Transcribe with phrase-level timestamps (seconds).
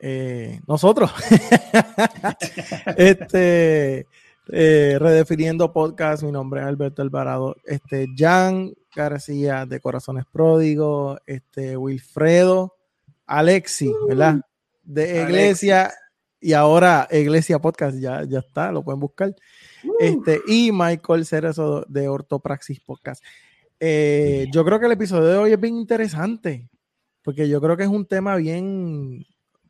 [0.00, 1.10] eh, nosotros.
[2.96, 4.06] este,
[4.50, 11.76] eh, redefiniendo podcast, mi nombre es Alberto Alvarado, este, Jan García de Corazones Pródigos, este,
[11.76, 12.74] Wilfredo,
[13.26, 14.40] Alexi, ¿verdad?
[14.82, 15.92] De Iglesia
[16.40, 19.34] y ahora Iglesia Podcast, ya, ya está, lo pueden buscar.
[19.84, 19.92] Uh.
[19.98, 23.22] Este, y Michael Cerezo de Ortopraxis Podcast.
[23.80, 26.68] Eh, yo creo que el episodio de hoy es bien interesante,
[27.22, 29.26] porque yo creo que es un tema bien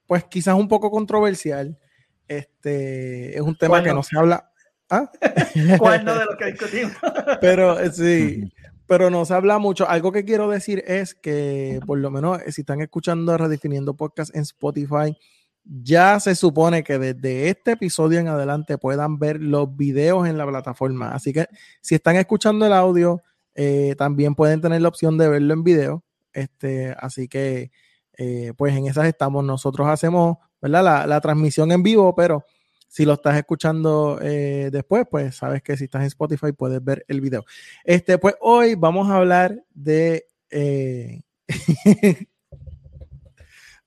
[0.09, 1.79] pues quizás un poco controversial.
[2.27, 4.51] Este es un tema que no se habla.
[4.91, 5.11] ¿Ah?
[5.79, 6.95] ¿Cuál no de lo que discutimos?
[7.43, 8.51] pero eh, sí,
[8.87, 9.89] pero no se habla mucho.
[9.89, 14.43] Algo que quiero decir es que, por lo menos, si están escuchando Redefiniendo Podcast en
[14.43, 15.15] Spotify,
[15.63, 20.47] ya se supone que desde este episodio en adelante puedan ver los videos en la
[20.47, 21.13] plataforma.
[21.13, 21.49] Así que
[21.83, 23.23] si están escuchando el audio,
[23.55, 26.03] eh, también pueden tener la opción de verlo en video.
[26.33, 27.71] Este, así que
[28.19, 29.43] eh, pues en esas estamos.
[29.45, 31.07] Nosotros hacemos ¿verdad?
[31.07, 32.45] La, transmisión en vivo, pero
[32.89, 37.05] si lo estás escuchando eh, después, pues sabes que si estás en Spotify puedes ver
[37.09, 37.45] el video.
[37.85, 40.27] Este, pues hoy vamos a hablar de.
[40.51, 41.21] Eh,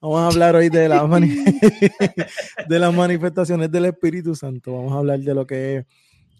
[0.02, 1.04] vamos a hablar hoy de, la
[2.70, 4.76] de las manifestaciones del Espíritu Santo.
[4.76, 5.86] Vamos a hablar de lo que es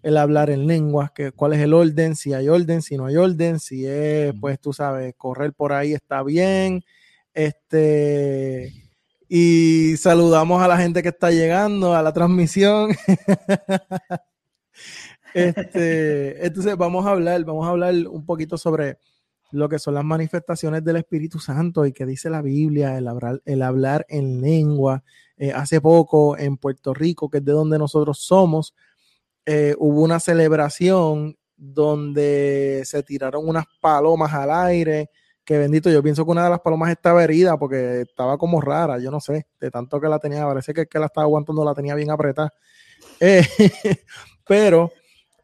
[0.04, 3.18] el hablar en lenguas, que, cuál es el orden, si hay orden, si no hay
[3.18, 6.84] orden, si es, pues tú sabes, correr por ahí está bien,
[7.34, 8.74] este,
[9.28, 12.92] y saludamos a la gente que está llegando a la transmisión.
[15.34, 18.98] este, entonces vamos a hablar, vamos a hablar un poquito sobre
[19.52, 23.42] lo que son las manifestaciones del Espíritu Santo y que dice la Biblia, el hablar,
[23.46, 25.04] el hablar en lengua.
[25.38, 28.76] Eh, hace poco en Puerto Rico, que es de donde nosotros somos,
[29.46, 35.10] eh, hubo una celebración donde se tiraron unas palomas al aire
[35.44, 39.00] que bendito, yo pienso que una de las palomas estaba herida porque estaba como rara,
[39.00, 41.74] yo no sé, de tanto que la tenía, parece que que la estaba aguantando la
[41.74, 42.54] tenía bien apretada.
[43.20, 43.44] Eh,
[44.48, 44.92] pero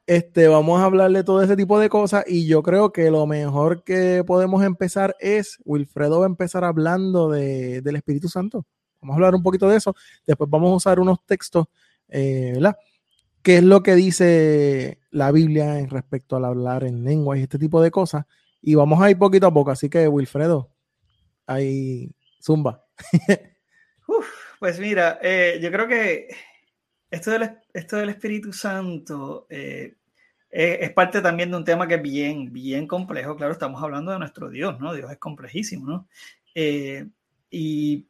[0.08, 3.84] este, vamos a hablarle todo ese tipo de cosas y yo creo que lo mejor
[3.84, 8.66] que podemos empezar es, Wilfredo va a empezar hablando de, del Espíritu Santo.
[9.02, 11.66] Vamos a hablar un poquito de eso, después vamos a usar unos textos,
[12.08, 12.78] eh, ¿verdad?
[13.42, 17.60] ¿Qué es lo que dice la Biblia en respecto al hablar en lengua y este
[17.60, 18.26] tipo de cosas?
[18.68, 20.70] Y vamos a ir poquito a poco, así que Wilfredo,
[21.46, 22.12] ahí
[22.44, 22.84] zumba.
[24.60, 26.28] pues mira, eh, yo creo que
[27.10, 29.96] esto del, esto del Espíritu Santo eh,
[30.50, 33.38] es, parte también de un tema que es bien, bien complejo.
[33.38, 34.94] Claro, estamos hablando de nuestro Dios, ¿no?
[34.94, 36.10] Dios es complejísimo, ¿no?
[36.54, 37.08] Eh,
[37.50, 38.10] y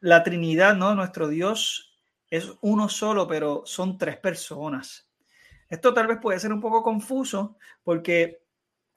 [0.00, 0.94] la Trinidad, ¿no?
[0.94, 1.94] Nuestro Dios
[2.30, 5.10] es uno solo, pero son tres personas.
[5.68, 8.40] Esto tal vez puede ser un poco confuso porque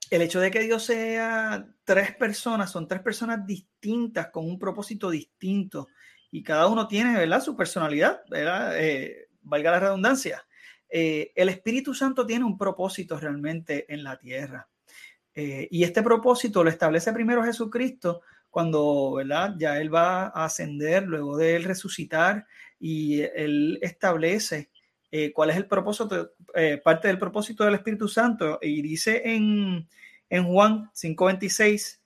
[0.09, 5.09] el hecho de que Dios sea tres personas, son tres personas distintas con un propósito
[5.09, 5.87] distinto
[6.31, 7.41] y cada uno tiene, ¿verdad?
[7.41, 8.21] Su personalidad.
[8.33, 10.43] Eh, valga la redundancia.
[10.89, 14.67] Eh, el Espíritu Santo tiene un propósito realmente en la tierra.
[15.35, 19.55] Eh, y este propósito lo establece primero Jesucristo cuando, ¿verdad?
[19.57, 22.45] Ya Él va a ascender, luego de Él resucitar
[22.79, 24.69] y Él establece
[25.33, 26.33] cuál es el propósito,
[26.83, 28.57] parte del propósito del Espíritu Santo.
[28.61, 29.87] Y dice en,
[30.29, 31.99] en Juan 5:26,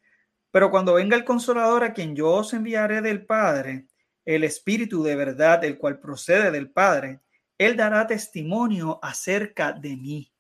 [0.52, 3.86] pero cuando venga el consolador a quien yo os enviaré del Padre,
[4.26, 7.22] el Espíritu de verdad, el cual procede del Padre,
[7.58, 10.32] él dará testimonio acerca de mí.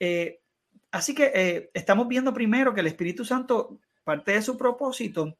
[0.00, 0.40] Eh,
[0.90, 5.36] así que eh, estamos viendo primero que el Espíritu Santo, parte de su propósito,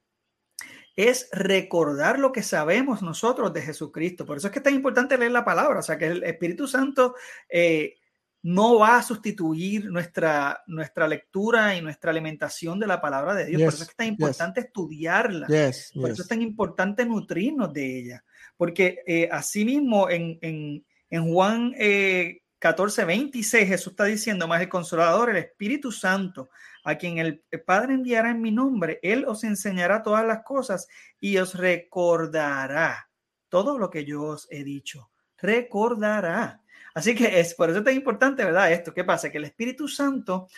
[0.98, 4.27] es recordar lo que sabemos nosotros de Jesucristo.
[4.27, 5.78] Por eso es que es tan importante leer la palabra.
[5.78, 7.15] O sea, que el Espíritu Santo
[7.48, 7.95] eh,
[8.42, 13.62] no va a sustituir nuestra, nuestra lectura y nuestra alimentación de la palabra de Dios.
[13.62, 15.47] por eso es que es tan importante estudiarla.
[15.47, 18.24] por eso es tan importante nutrirnos de ella.
[18.56, 24.69] Porque eh, asimismo en, en, en Juan eh, 14, 26 Jesús está diciendo, más el
[24.69, 26.51] consolador, el Espíritu Santo,
[26.84, 30.89] a quien el Padre enviará en mi nombre, Él os enseñará todas las cosas
[31.21, 33.10] y os recordará
[33.49, 35.10] todo lo que yo os he dicho.
[35.39, 36.63] Recordará.
[36.95, 38.72] Así que es por eso es tan importante, ¿verdad?
[38.72, 39.31] Esto, ¿qué pasa?
[39.31, 40.49] Que el Espíritu Santo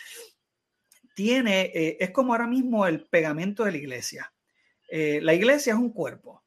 [1.13, 4.33] tiene, eh, es como ahora mismo el pegamento de la iglesia.
[4.89, 6.43] Eh, la iglesia es un cuerpo.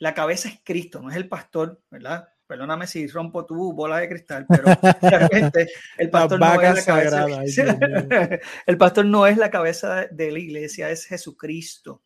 [0.00, 2.28] la cabeza es Cristo, no es el pastor, ¿verdad?
[2.46, 4.64] Perdóname si rompo tu bola de cristal, pero
[5.00, 5.68] realmente
[5.98, 7.78] el pastor no es la cabeza.
[8.66, 12.02] el pastor no es la cabeza de la iglesia, es Jesucristo.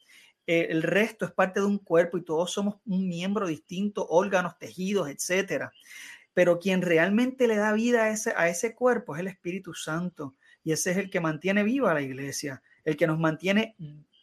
[0.47, 4.59] Eh, el resto es parte de un cuerpo y todos somos un miembro distinto, órganos,
[4.59, 5.73] tejidos, etcétera.
[6.33, 10.37] Pero quien realmente le da vida a ese, a ese cuerpo es el Espíritu Santo
[10.63, 13.75] y ese es el que mantiene viva la iglesia, el que nos mantiene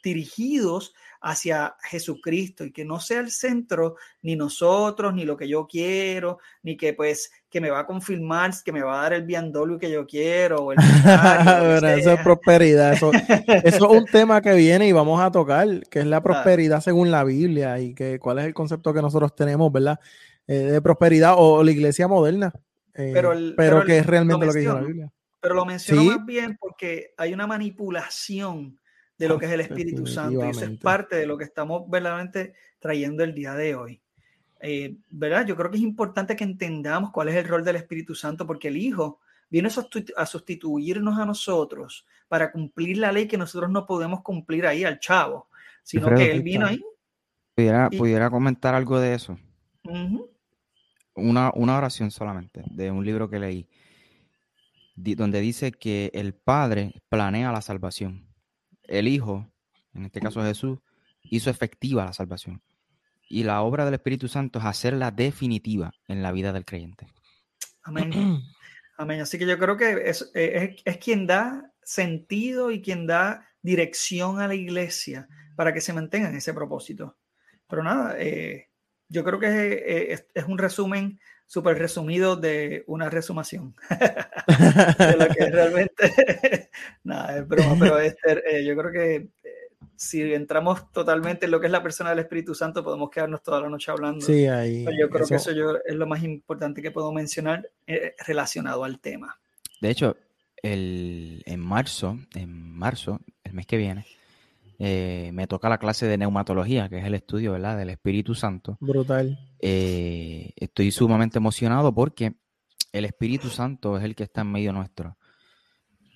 [0.06, 5.68] dirigidos hacia Jesucristo y que no sea el centro ni nosotros, ni lo que yo
[5.68, 9.24] quiero, ni que pues que me va a confirmar, que me va a dar el
[9.24, 10.72] biandolio que yo quiero.
[10.72, 16.06] eso es prosperidad, eso, es un tema que viene y vamos a tocar, que es
[16.06, 20.00] la prosperidad según la Biblia y que cuál es el concepto que nosotros tenemos, ¿verdad?
[20.48, 22.54] Eh, de prosperidad o, la iglesia moderna,
[22.94, 25.12] eh, pero, pero, que es realmente lo, que dice la Biblia.
[25.42, 28.80] Pero lo menciono más bien porque hay una manipulación
[29.18, 30.46] de lo que es el Espíritu Santo.
[30.46, 34.02] Y eso es parte de lo que estamos verdaderamente trayendo el día de hoy.
[34.60, 35.46] Eh, ¿Verdad?
[35.46, 38.70] Yo creo que es importante que entendamos cuál es el rol del Espíritu Santo, porque
[38.70, 39.20] el Hijo
[39.50, 39.70] viene
[40.18, 45.00] a sustituirnos a nosotros para cumplir la ley que nosotros no podemos cumplir ahí al
[45.00, 45.50] chavo,
[45.84, 46.82] sino que Él vino ahí.
[47.54, 49.38] Pudiera, pudiera comentar algo de eso.
[51.14, 53.70] una, una oración solamente de un libro que leí,
[54.96, 58.35] donde dice que el Padre planea la salvación
[58.88, 59.50] el Hijo,
[59.94, 60.80] en este caso Jesús,
[61.24, 62.62] hizo efectiva la salvación.
[63.28, 67.08] Y la obra del Espíritu Santo es hacerla definitiva en la vida del creyente.
[67.84, 68.12] Amén.
[68.98, 69.22] Amén.
[69.22, 74.48] Así que yo creo que es, es, quien da sentido y quien da dirección a
[74.48, 77.18] la iglesia para que se mantenga en ese propósito.
[77.68, 78.70] Pero nada, eh,
[79.10, 85.28] yo creo que eh, es, es, un resumen súper resumido de una resumación de lo
[85.28, 86.70] que realmente
[87.04, 89.30] nada es broma pero eh, yo creo que eh,
[89.96, 93.62] si entramos totalmente en lo que es la persona del Espíritu Santo podemos quedarnos toda
[93.62, 94.26] la noche hablando.
[94.26, 98.14] Sí ahí yo creo que eso yo, es lo más importante que puedo mencionar eh,
[98.26, 99.40] relacionado al tema.
[99.80, 100.18] De hecho
[100.62, 104.06] el, en marzo en marzo el mes que viene
[104.80, 107.78] eh, me toca la clase de neumatología, que es el estudio ¿verdad?
[107.78, 108.78] del Espíritu Santo.
[108.80, 109.40] Brutal.
[109.60, 112.36] Eh, estoy sumamente emocionado porque
[112.92, 115.18] el Espíritu Santo es el que está en medio nuestro.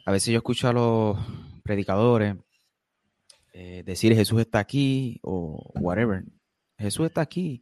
[0.05, 1.17] A veces yo escucho a los
[1.63, 2.35] predicadores
[3.53, 6.23] eh, decir Jesús está aquí o whatever.
[6.77, 7.61] Jesús está aquí.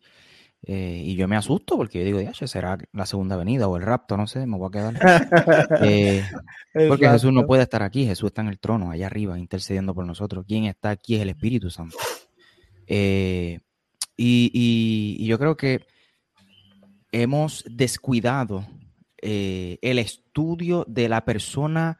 [0.63, 3.83] Eh, y yo me asusto porque yo digo, ya, será la segunda venida o el
[3.83, 4.93] rapto, no sé, me voy a quedar.
[5.83, 6.23] Eh,
[6.87, 10.05] porque Jesús no puede estar aquí, Jesús está en el trono, allá arriba, intercediendo por
[10.05, 10.45] nosotros.
[10.47, 11.97] Quien está aquí es el Espíritu Santo.
[12.87, 13.59] Eh,
[14.15, 15.85] y, yo creo que
[17.11, 18.65] hemos descuidado
[19.21, 21.97] el estudio de la persona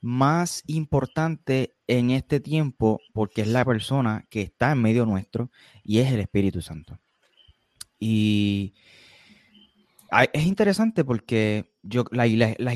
[0.00, 5.50] más importante en este tiempo, porque es la persona que está en medio nuestro
[5.82, 6.98] y es el Espíritu Santo.
[7.98, 8.74] Y
[10.32, 12.74] es interesante porque yo, la, la, la,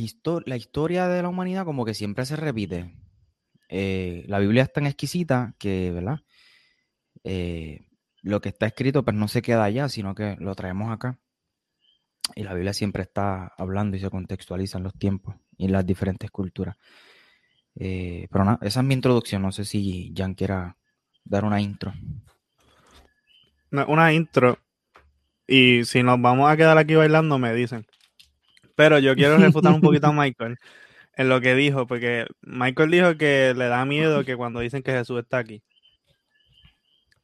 [0.57, 2.95] historia de la humanidad como que siempre se repite.
[3.69, 6.21] Eh, la Biblia es tan exquisita que, ¿verdad?
[7.25, 7.87] Eh,
[8.23, 11.19] lo que está escrito pues no se queda allá, sino que lo traemos acá.
[12.35, 15.87] Y la Biblia siempre está hablando y se contextualiza en los tiempos y en las
[15.87, 16.77] diferentes culturas.
[17.75, 19.43] Eh, pero nada, esa es mi introducción.
[19.43, 20.77] No sé si Jan quiera
[21.25, 21.93] dar una intro.
[23.71, 24.59] Una intro
[25.53, 27.87] y si nos vamos a quedar aquí bailando, me dicen.
[28.75, 30.57] Pero yo quiero refutar un poquito a Michael
[31.15, 34.93] en lo que dijo, porque Michael dijo que le da miedo que cuando dicen que
[34.93, 35.63] Jesús está aquí.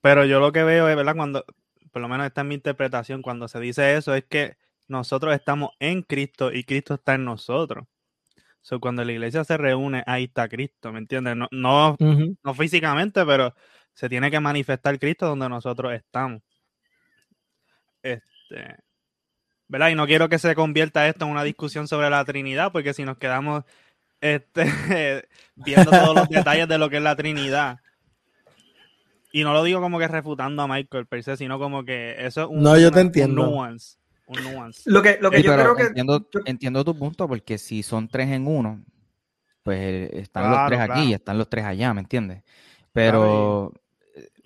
[0.03, 1.17] Pero yo lo que veo es, ¿verdad?
[1.17, 1.43] Cuando,
[1.91, 4.59] por lo menos esta es mi interpretación, cuando se dice eso, es que
[4.89, 7.87] nosotros estamos en Cristo y Cristo está en nosotros.
[8.61, 11.35] So, cuando la iglesia se reúne, ahí está Cristo, ¿me entiendes?
[11.35, 11.97] No, no,
[12.45, 13.55] no físicamente, pero
[13.95, 16.43] se tiene que manifestar Cristo donde nosotros estamos.
[18.13, 18.77] Este,
[19.69, 19.91] ¿verdad?
[19.91, 23.05] Y no quiero que se convierta esto en una discusión sobre la Trinidad, porque si
[23.05, 23.65] nos quedamos
[24.21, 24.65] este,
[25.55, 27.79] viendo todos los detalles de lo que es la Trinidad,
[29.33, 32.43] y no lo digo como que refutando a Michael per se, sino como que eso
[32.43, 33.47] es un, no, yo te entiendo.
[33.47, 33.99] nuance.
[34.87, 35.89] Lo que, lo que yo creo que.
[36.45, 38.85] Entiendo, tu punto, porque si son tres en uno,
[39.63, 42.43] pues están los tres aquí y están los tres allá, ¿me entiendes?
[42.93, 43.73] Pero.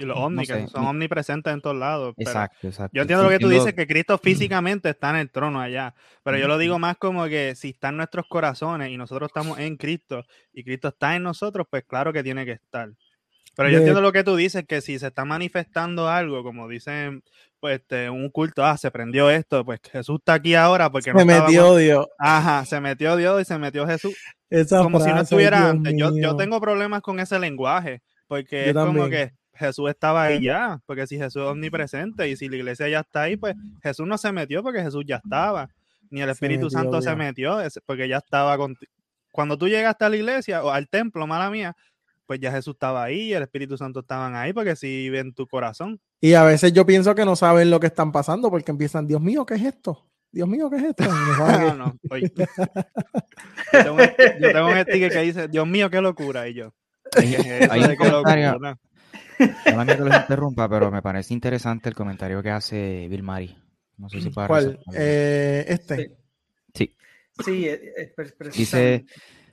[0.03, 2.15] Y los ovnis, que son omnipresentes en todos lados.
[2.19, 2.95] Exacto, exacto.
[2.95, 5.95] Yo entiendo lo que tú dices, que Cristo físicamente está en el trono allá.
[6.23, 9.59] Pero yo lo digo más como que si está en nuestros corazones y nosotros estamos
[9.59, 12.91] en Cristo y Cristo está en nosotros, pues claro que tiene que estar.
[13.55, 17.23] Pero yo entiendo lo que tú dices, que si se está manifestando algo, como dicen,
[17.61, 21.25] pues este, un culto, ah, se prendió esto, pues Jesús está aquí ahora porque se
[21.25, 22.07] metió Dios.
[22.19, 24.15] Ajá, se metió Dios y se metió Jesús.
[24.69, 25.95] como si no estuviera antes.
[25.97, 30.81] Yo, yo, tengo problemas con ese lenguaje, porque es como que Jesús estaba ahí ya,
[30.87, 34.19] porque si Jesús es omnipresente y si la iglesia ya está ahí, pues Jesús no
[34.19, 35.71] se metió porque Jesús ya estaba,
[36.11, 38.77] ni el Espíritu Santo se metió porque ya estaba con...
[39.31, 41.75] Cuando tú llegaste a la iglesia o al templo, mala mía,
[42.27, 45.33] pues ya Jesús estaba ahí y el Espíritu Santo estaban ahí porque si vive en
[45.33, 46.01] tu corazón.
[46.21, 49.21] Y a veces yo pienso que no saben lo que están pasando porque empiezan, Dios
[49.21, 50.07] mío, ¿qué es esto?
[50.31, 51.05] Dios mío, ¿qué es esto?
[51.05, 52.29] no, no, yo,
[53.71, 54.01] tengo un,
[54.41, 56.49] yo, tengo un, sticker que dice, Dios mío, qué locura.
[56.49, 56.73] Y yo,
[57.17, 58.79] hay un comentario,
[59.39, 63.57] no que los interrumpa, pero me parece interesante el comentario que hace Bill Mari.
[63.99, 64.81] No sé si para ¿Cuál?
[64.95, 66.17] Eh, este.
[66.75, 66.97] Sí.
[67.45, 68.13] Sí, eh,
[68.55, 69.07] Dice,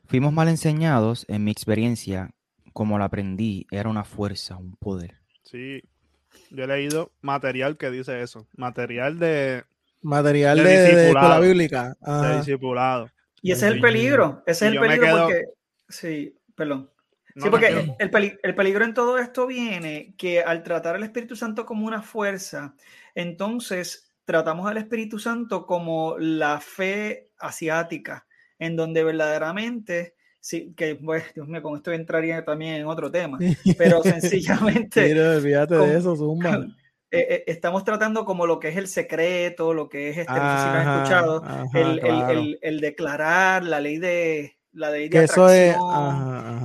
[0.06, 2.32] fuimos mal enseñados en mi experiencia,
[2.74, 5.20] como la aprendí, era una fuerza, un poder.
[5.44, 5.82] Sí,
[6.50, 9.64] yo he leído material que dice eso, material de...
[10.02, 11.98] Material de, de, escuela bíblica.
[12.02, 13.10] De discipulado.
[13.42, 15.46] Y ese es el peligro, ese es el peligro porque...
[15.88, 16.90] Sí, perdón.
[17.42, 21.86] Sí, porque el, peligro en todo esto viene que al tratar al Espíritu Santo como
[21.86, 22.76] una fuerza,
[23.16, 28.28] entonces tratamos al Espíritu Santo como la fe asiática,
[28.58, 33.38] en donde verdaderamente, sí, que pues, Dios mío, con esto entraría también en otro tema,
[33.78, 35.08] pero sencillamente...
[35.08, 36.68] Mira, olvídate de eso, Zumba.
[37.12, 40.58] Eh, eh, estamos tratando como lo que es el secreto, lo que es, este, no
[40.58, 41.44] sé si lo han escuchado,
[41.74, 45.76] el, el declarar la ley de, la de, de eso es,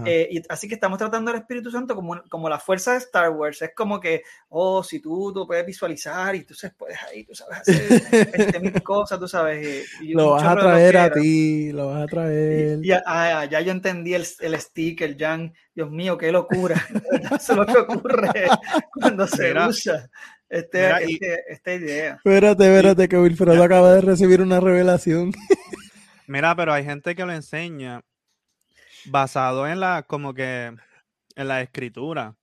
[0.06, 3.30] eh, y así que estamos tratando al Espíritu Santo como, como la fuerza de Star
[3.30, 3.60] Wars.
[3.62, 7.34] Es como que, oh, si tú, tú puedes visualizar y tú sabes, puedes ahí, tú
[7.34, 8.02] sabes hacer
[8.32, 9.86] este, mil cosas, tú sabes.
[10.00, 12.80] lo vas a traer a ti, lo vas a traer.
[12.82, 15.52] ya, ah, ya yo entendí el, el sticker, Jan.
[15.74, 16.76] Dios mío, qué locura.
[17.36, 18.46] Eso es lo que ocurre
[19.00, 20.08] cuando se usa.
[20.48, 22.14] Este, este, esta idea.
[22.14, 25.32] Espérate, espérate, que Wilfredo acaba de recibir una revelación.
[26.26, 28.02] Mira, pero hay gente que lo enseña
[29.06, 30.74] basado en la, como que,
[31.36, 32.36] en la escritura,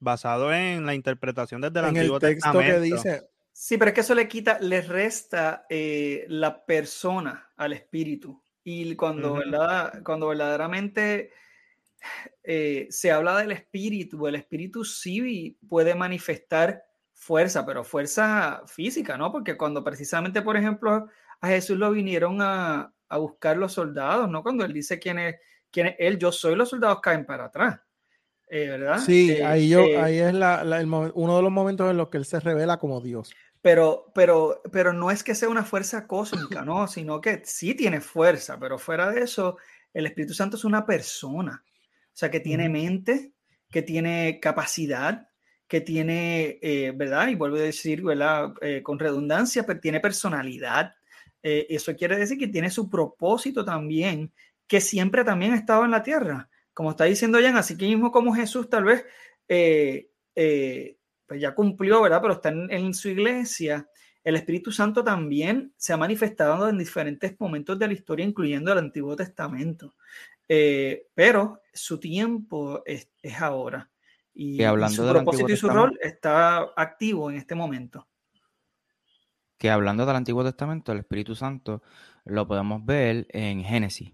[0.00, 2.74] basado en la interpretación desde el en Antiguo el texto Testamento.
[2.74, 3.28] que dice.
[3.52, 8.40] Sí, pero es que eso le quita, le resta eh, la persona al espíritu.
[8.62, 10.02] Y cuando, ¿verdad?
[10.04, 11.32] cuando verdaderamente
[12.44, 19.32] eh, se habla del espíritu, el espíritu sí puede manifestar fuerza, pero fuerza física, ¿no?
[19.32, 21.08] Porque cuando precisamente, por ejemplo,
[21.40, 24.42] a Jesús lo vinieron a, a buscar los soldados, ¿no?
[24.42, 25.36] Cuando él dice quién es,
[25.70, 27.80] quién es él, yo soy, los soldados caen para atrás.
[28.50, 28.98] Eh, ¿Verdad?
[28.98, 30.62] Sí, eh, ahí, yo, eh, ahí es la,
[31.14, 33.34] uno de los momentos en los que él se revela como Dios.
[33.60, 36.86] Pero, pero, pero no es que sea una fuerza cósmica, ¿no?
[36.88, 39.58] Sino que sí tiene fuerza, pero fuera de eso,
[39.92, 41.62] el Espíritu Santo es una persona.
[41.66, 43.32] O sea, que tiene mente,
[43.70, 45.28] que tiene capacidad,
[45.66, 46.58] que tiene,
[46.96, 47.28] ¿verdad?
[47.28, 48.54] Y vuelvo a decir, ¿verdad?
[48.82, 50.94] con redundancia, pero tiene personalidad,
[51.42, 54.32] eh, eso quiere decir que tiene su propósito también,
[54.66, 56.48] que siempre también ha estado en la tierra.
[56.74, 59.04] Como está diciendo Jan, así que mismo como Jesús tal vez
[59.48, 62.20] eh, eh, pues ya cumplió, ¿verdad?
[62.22, 63.88] Pero está en, su iglesia.
[64.24, 68.78] El Espíritu Santo también se ha manifestado en diferentes momentos de la historia, incluyendo el
[68.78, 69.94] Antiguo Testamento.
[71.14, 73.90] pero su tiempo es, ahora.
[74.34, 74.58] Y,
[74.90, 78.06] su propósito y su rol está activo en este momento
[79.58, 81.82] que hablando del Antiguo Testamento, el Espíritu Santo
[82.24, 84.12] lo podemos ver en Génesis,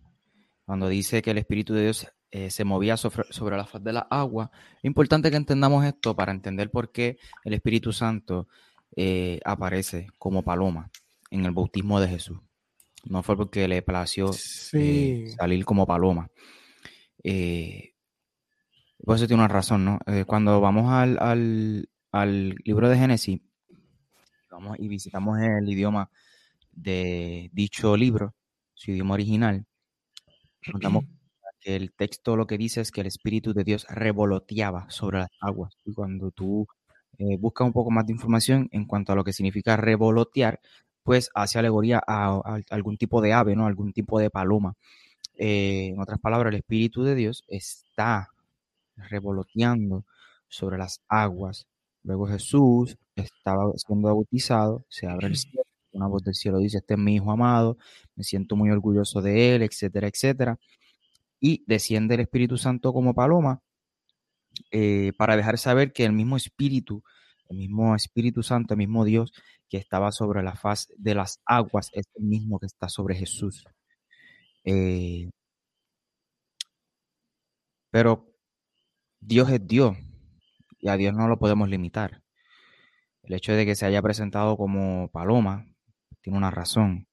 [0.64, 4.08] cuando dice que el Espíritu de Dios eh, se movía sobre, la faz de la
[4.10, 4.50] agua.
[4.78, 8.48] Es importante que entendamos esto para entender por qué el Espíritu Santo
[8.96, 10.90] eh, aparece como paloma
[11.30, 12.38] en el bautismo de Jesús.
[13.04, 14.30] No fue porque le plació
[14.72, 16.30] eh, salir como paloma.
[17.22, 19.98] por eso tiene una razón, ¿no?
[20.26, 23.40] cuando vamos al, al libro de Génesis,
[24.78, 26.10] y visitamos el idioma
[26.72, 28.34] de dicho libro,
[28.74, 29.64] su idioma original,
[31.60, 35.30] que el texto lo que dice es que el Espíritu de Dios revoloteaba sobre las
[35.40, 35.76] aguas.
[35.84, 36.66] Y cuando tú
[37.18, 40.60] eh, buscas un poco más de información en cuanto a lo que significa revolotear,
[41.02, 43.66] pues hace alegoría a, algún tipo de ave, ¿no?
[43.66, 44.74] Algún tipo de paloma.
[45.36, 48.30] Eh, en otras palabras, el Espíritu de Dios está
[48.96, 50.04] revoloteando
[50.48, 51.66] sobre las aguas
[52.04, 56.94] Luego Jesús estaba siendo bautizado, se abre el cielo, una voz del cielo dice, este
[56.94, 57.78] es mi hijo amado,
[58.16, 60.58] me siento muy orgulloso de él, etcétera, etcétera.
[61.40, 63.60] Y desciende el Espíritu Santo como paloma
[64.70, 67.02] eh, para dejar saber que el mismo Espíritu,
[67.48, 69.32] el mismo Espíritu Santo, el mismo Dios
[69.68, 73.64] que estaba sobre la faz de las aguas, es el mismo que está sobre Jesús.
[74.64, 75.30] Eh,
[77.90, 78.34] pero
[79.20, 79.96] Dios es Dios,
[80.80, 82.23] y a Dios no lo podemos limitar.
[83.24, 85.66] El hecho de que se haya presentado como paloma
[86.22, 87.08] tiene una razón.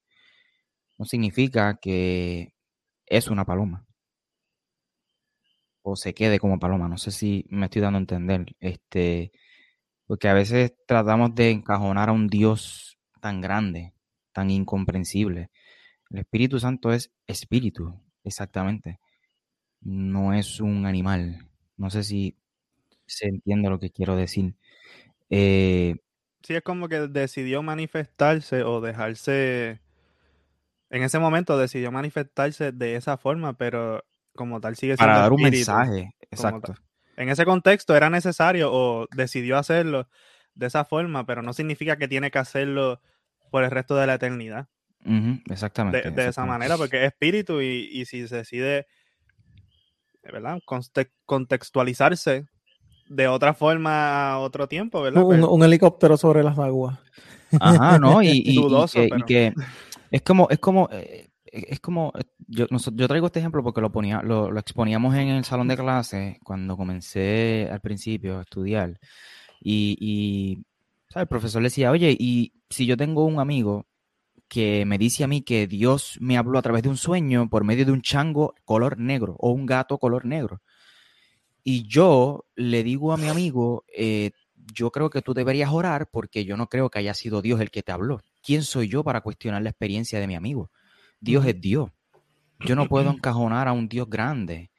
[0.98, 2.54] No significa que
[3.08, 3.86] es una paloma.
[5.84, 6.88] o se quede como paloma.
[6.88, 8.46] No sé si me estoy dando a entender.
[8.60, 9.32] Este,
[10.08, 13.94] porque a veces tratamos de encajonar a un Dios tan grande,
[14.34, 15.52] tan incomprensible.
[16.12, 19.00] El Espíritu Santo es espíritu, exactamente.
[19.82, 21.50] No es un animal.
[21.78, 22.38] No sé si
[23.08, 24.56] se entiende lo que quiero decir.
[25.32, 25.96] Eh,
[26.44, 29.80] sí, es como que decidió manifestarse o dejarse.
[30.90, 34.04] En ese momento decidió manifestarse de esa forma, pero
[34.36, 35.14] como tal sigue siendo.
[35.14, 36.76] Para dar un mensaje, exacto.
[37.16, 40.10] En ese contexto era necesario o decidió hacerlo
[40.54, 43.02] de esa forma, pero no significa que tiene que hacerlo
[43.50, 44.68] por el resto de la eternidad.
[45.50, 46.12] exactamente.
[46.12, 48.88] De, esa manera, porque es espíritu y, y si se decide,
[50.24, 50.60] ¿verdad?
[51.26, 52.51] Contextualizarse
[53.12, 55.24] de otra forma a otro tiempo, ¿verdad?
[55.24, 56.98] Un, pues helicóptero sobre las aguas.
[57.60, 58.24] Ajá, ¿no?
[58.24, 59.54] Y, y, que,
[60.10, 63.92] es como, es como, eh, es como, eh, yo, yo traigo este ejemplo porque lo
[63.92, 68.98] ponía, lo, exponíamos en el salón de clase cuando comencé al principio a estudiar.
[69.60, 70.64] Y, y
[71.14, 73.88] el profesor decía, oye, y si yo tengo un amigo
[74.48, 77.66] que me dice a mí que Dios me habló a través de un sueño por
[77.66, 80.62] medio de un chango color negro o un gato color negro.
[81.64, 84.32] Y yo le digo a mi amigo, eh,
[84.74, 87.72] yo creo que tú deberías orar porque yo no creo que haya sido Dios el
[87.72, 88.22] que te habló.
[88.42, 90.72] ¿Quién soy yo para cuestionar la experiencia de mi amigo?
[91.20, 91.92] Dios es Dios.
[92.60, 94.72] Yo no puedo encajonar a un Dios grande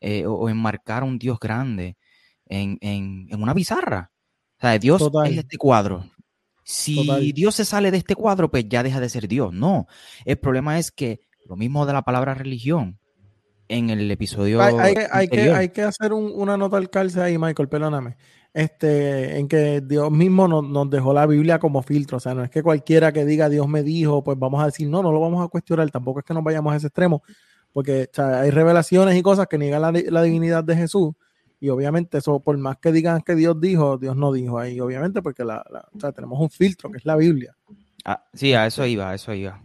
[0.00, 1.96] eh, o, enmarcar a un Dios grande
[2.46, 4.10] en, una pizarra.
[4.58, 6.04] O sea, Dios es este cuadro.
[6.64, 9.54] Si Dios se sale de este cuadro, pues ya deja de ser Dios.
[9.54, 9.86] No.
[10.26, 12.98] El problema es que lo mismo de la palabra religión
[13.68, 14.60] en el episodio.
[14.62, 18.16] Hay, que, hay que, hacer una nota al calce ahí, Michael, perdóname.
[18.54, 22.16] Este, en que Dios mismo nos, dejó la Biblia como filtro.
[22.16, 24.88] O sea, no es que cualquiera que diga Dios me dijo, pues vamos a decir,
[24.88, 25.88] no, no lo vamos a cuestionar.
[25.90, 27.22] Tampoco es que nos vayamos a ese extremo,
[27.72, 31.14] porque hay revelaciones y cosas que niegan la, divinidad de Jesús.
[31.60, 35.22] Y obviamente, eso, por más que digan que Dios dijo, Dios no dijo ahí, obviamente,
[35.22, 35.62] porque la,
[36.14, 37.54] tenemos un filtro que es la Biblia.
[38.04, 39.60] Ah, sí, a eso iba, a eso iba.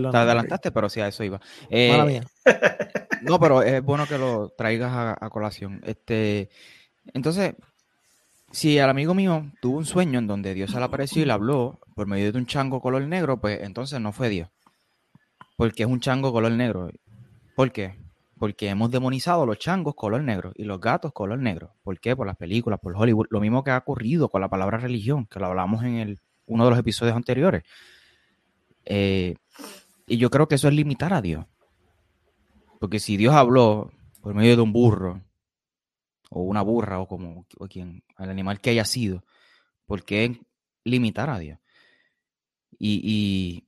[0.00, 1.40] Te adelantaste, pero sí, a eso iba.
[1.70, 2.20] Eh,
[3.22, 5.80] no, pero es bueno que lo traigas a, colación.
[5.84, 6.50] Este,
[7.12, 7.54] entonces,
[8.50, 11.32] si el amigo mío tuvo un sueño en donde Dios se le apareció y le
[11.32, 14.48] habló por medio de un chango color negro, pues entonces no fue Dios.
[15.56, 16.90] Porque es un chango color negro.
[17.54, 17.96] ¿Por qué?
[18.38, 21.74] Porque hemos demonizado los changos color negro y los gatos color negro.
[21.82, 22.16] ¿Por qué?
[22.16, 23.26] Por las películas, por Hollywood.
[23.30, 26.64] Lo mismo que ha ocurrido con la palabra religión, que lo hablamos en el, uno
[26.64, 27.62] de los episodios anteriores.
[28.84, 29.36] Eh,
[30.06, 31.46] y yo creo que eso es limitar a Dios.
[32.78, 33.90] Porque si Dios habló
[34.20, 35.22] por medio de un burro,
[36.30, 39.24] o una burra, o como quien, el animal que haya sido,
[39.86, 40.40] ¿por qué
[40.84, 41.58] limitar a Dios?
[42.78, 43.66] Y,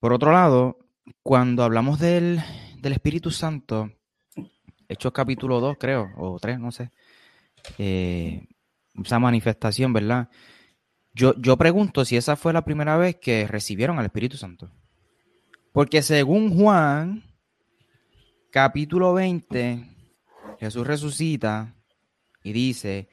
[0.00, 0.78] por otro lado,
[1.22, 2.42] cuando hablamos del,
[2.82, 3.92] Espíritu Santo,
[4.88, 6.90] Hechos capítulo 2, creo, o 3, no sé,
[7.78, 8.46] eh,
[9.02, 10.28] esa manifestación, ¿verdad?
[11.14, 14.70] Yo, yo pregunto si esa fue la primera vez que recibieron al Espíritu Santo.
[15.72, 17.24] Porque según Juan,
[18.50, 19.86] capítulo 20,
[20.58, 21.74] Jesús resucita
[22.42, 23.08] y dice,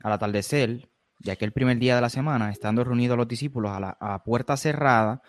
[0.00, 0.88] al atardecer,
[1.20, 4.56] ya que el primer día de la semana, estando reunidos los discípulos a la puerta
[4.56, 5.22] cerrada,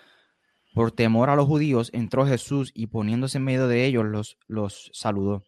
[0.74, 4.89] por temor a los judíos, entró Jesús y poniéndose en medio de ellos los, los
[4.93, 5.43] saludó.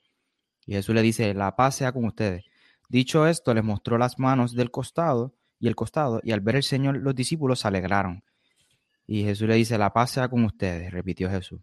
[0.65, 2.43] Y Jesús le dice, la paz sea con ustedes.
[2.89, 6.63] Dicho esto, les mostró las manos del costado y el costado, y al ver el
[6.63, 8.24] Señor los discípulos se alegraron.
[9.06, 11.62] Y Jesús le dice, la paz sea con ustedes, repitió Jesús.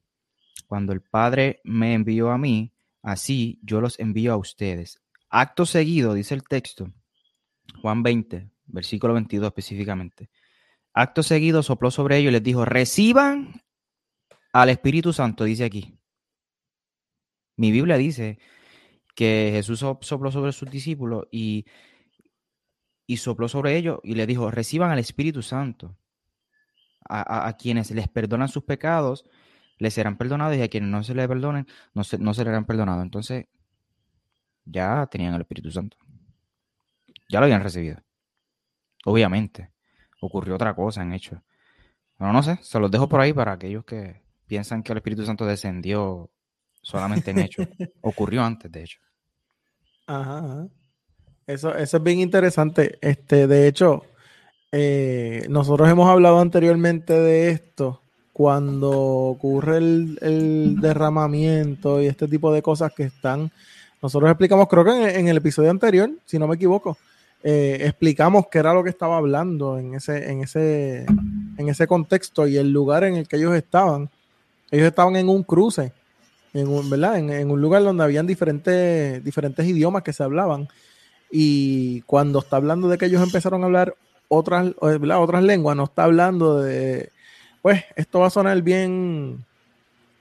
[0.69, 5.01] Cuando el Padre me envió a mí, así yo los envío a ustedes.
[5.29, 6.93] Acto seguido, dice el texto,
[7.83, 10.31] Juan 20, versículo 22 específicamente.
[10.93, 13.63] Acto seguido sopló sobre ellos y les dijo, reciban
[14.53, 15.99] al Espíritu Santo, dice aquí.
[17.57, 18.39] Mi Biblia dice
[19.17, 21.65] que Jesús sopló sobre sus discípulos y
[23.09, 25.97] y sopló sobre ellos y le dijo, reciban al Espíritu Santo.
[27.11, 29.25] A, quienes les perdonan sus pecados,
[29.79, 33.03] les serán perdonados y a quienes no se les perdonen, no se, no serán perdonados.
[33.03, 33.47] Entonces,
[34.67, 35.97] ya tenían el Espíritu Santo.
[37.31, 37.97] Ya lo habían recibido.
[39.07, 39.71] Obviamente.
[40.21, 41.43] Ocurrió otra cosa en hecho.
[42.19, 45.25] Pero no sé, se los dejo por ahí para aquellos que piensan que el Espíritu
[45.25, 46.31] Santo descendió
[46.83, 47.63] solamente en hecho.
[48.03, 49.01] Ocurrió antes, de hecho.
[50.07, 50.69] ajá.
[51.49, 52.99] Eso, eso es bien interesante.
[53.01, 54.05] Este, de hecho,
[54.71, 58.03] eh, nosotros hemos hablado anteriormente de esto
[58.35, 63.51] cuando ocurre el, derramamiento y este tipo de cosas que están.
[64.03, 66.99] Nosotros explicamos, creo que en, el episodio anterior, si no me equivoco,
[67.43, 71.07] eh, explicamos qué era lo que estaba hablando en ese, en ese,
[71.57, 74.11] en ese contexto y el lugar en el que ellos estaban.
[74.71, 75.93] Ellos estaban en un cruce
[76.53, 77.19] en un, ¿verdad?
[77.19, 80.69] En, un lugar donde habían diferentes, diferentes idiomas que se hablaban.
[81.31, 83.95] Y cuando está hablando de que ellos empezaron a hablar
[84.29, 87.11] otras, otras lenguas, no está hablando de,
[87.63, 89.45] pues, esto va a sonar bien,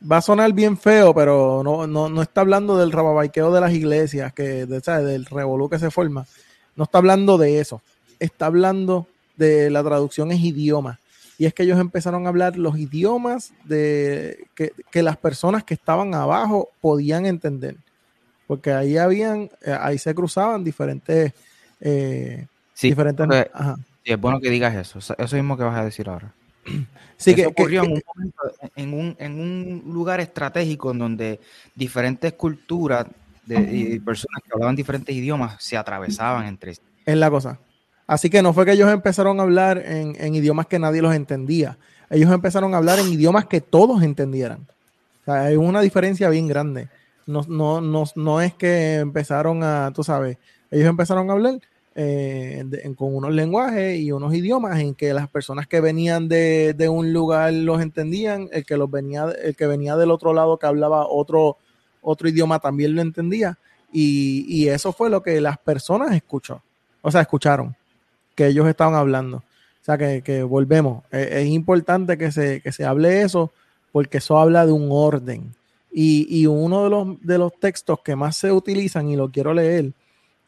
[0.09, 4.33] va a sonar bien feo, pero no, no, está hablando del rababaiqueo de las iglesias,
[4.33, 6.25] que, de, del revolú que se forma.
[6.75, 7.81] No está hablando de eso.
[8.19, 10.99] Está hablando de la traducción es idioma.
[11.37, 16.15] Y es que ellos empezaron a hablar los idiomas de que, las personas que estaban
[16.15, 17.77] abajo podían entender.
[18.47, 21.33] Porque ahí habían, eh, ahí se cruzaban diferentes,
[21.81, 23.27] eh, sí, diferentes.
[24.03, 24.99] Sí, es bueno que digas eso.
[24.99, 26.33] Eso mismo que vas a decir ahora.
[27.19, 31.39] Sí, que, ocurrió en, un en, un, lugar estratégico en donde
[31.73, 33.07] diferentes culturas
[33.43, 36.81] de, y personas que hablaban diferentes idiomas se atravesaban entre sí.
[37.07, 37.57] Es la cosa.
[38.05, 41.77] Así que no fue que ellos empezaron a hablar en, idiomas que nadie los entendía.
[42.09, 44.67] Ellos empezaron a hablar en idiomas que todos entendieran.
[45.21, 46.87] O sea, hay una diferencia bien grande.
[47.27, 50.37] No, no, no, no es que empezaron a, tú sabes,
[50.71, 51.59] ellos empezaron a hablar
[51.95, 52.63] eh,
[52.95, 57.13] con unos lenguajes y unos idiomas en que las personas que venían de, de, un
[57.13, 61.07] lugar los entendían, el que los venía, el que venía del otro lado que hablaba
[61.07, 61.57] otro,
[62.01, 63.57] otro idioma también lo entendía.
[63.91, 66.61] Y, y eso fue lo que las personas escuchó,
[67.01, 67.75] o sea, escucharon
[68.35, 69.37] que ellos estaban hablando.
[69.37, 71.03] O sea, que, volvemos.
[71.11, 73.51] Es, importante que se, se hable eso
[73.91, 75.55] porque eso habla de un orden.
[75.91, 79.93] Y, uno de los, de los textos que más se utilizan, y lo quiero leer,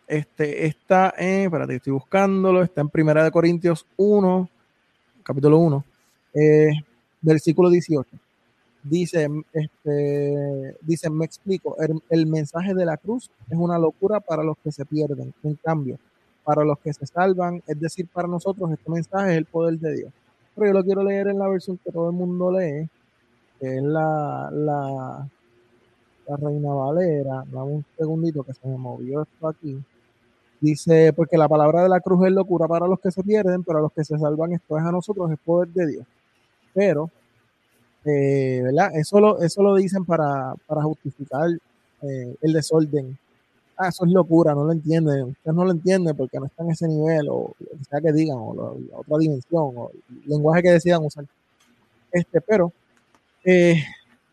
[0.07, 4.49] este, está en, espérate, estoy buscándolo, está en Primera de Corintios 1,
[5.23, 5.85] capítulo 1,
[6.35, 6.69] eh,
[7.21, 8.09] versículo 18.
[8.83, 11.75] Dice, este, dice, me explico,
[12.09, 15.33] el mensaje de la cruz es una locura para los que se pierden.
[15.43, 15.99] En cambio,
[16.49, 19.95] para los que se salvan, es decir, para nosotros este mensaje es el poder de
[19.95, 20.13] Dios.
[20.55, 22.89] Pero yo lo quiero leer en la versión que todo el mundo lee,
[23.59, 25.27] que es la, la,
[26.27, 27.43] la Reina Valera.
[27.51, 29.77] Dame un segundito que se me movió esto aquí.
[30.61, 33.79] Dice, porque la palabra de la cruz es locura para los que se pierden, pero
[33.79, 36.05] a los que se salvan esto es a nosotros el poder de Dios.
[36.73, 37.09] Pero,
[38.05, 38.91] eh, ¿verdad?
[38.95, 41.49] Eso lo, eso lo dicen para, para justificar
[42.01, 43.17] eh, el desorden
[43.79, 46.73] ah, eso es locura, no lo entienden, ustedes no lo entienden porque no están en
[46.73, 47.55] ese nivel, o
[47.89, 51.25] sea que digan, o la, otra dimensión, o el lenguaje que decidan usar.
[52.11, 52.73] Este, pero,
[53.43, 53.83] eh,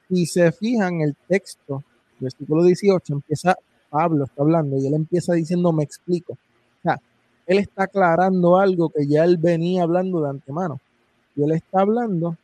[0.09, 1.83] si se fijan el texto,
[2.19, 3.57] versículo 18, empieza,
[3.91, 6.35] Pablo está hablando, y él empieza diciendo, me explico.
[6.35, 7.01] O sea,
[7.47, 10.81] él está aclarando algo que ya él venía hablando de antemano.
[11.35, 12.37] Y él está hablando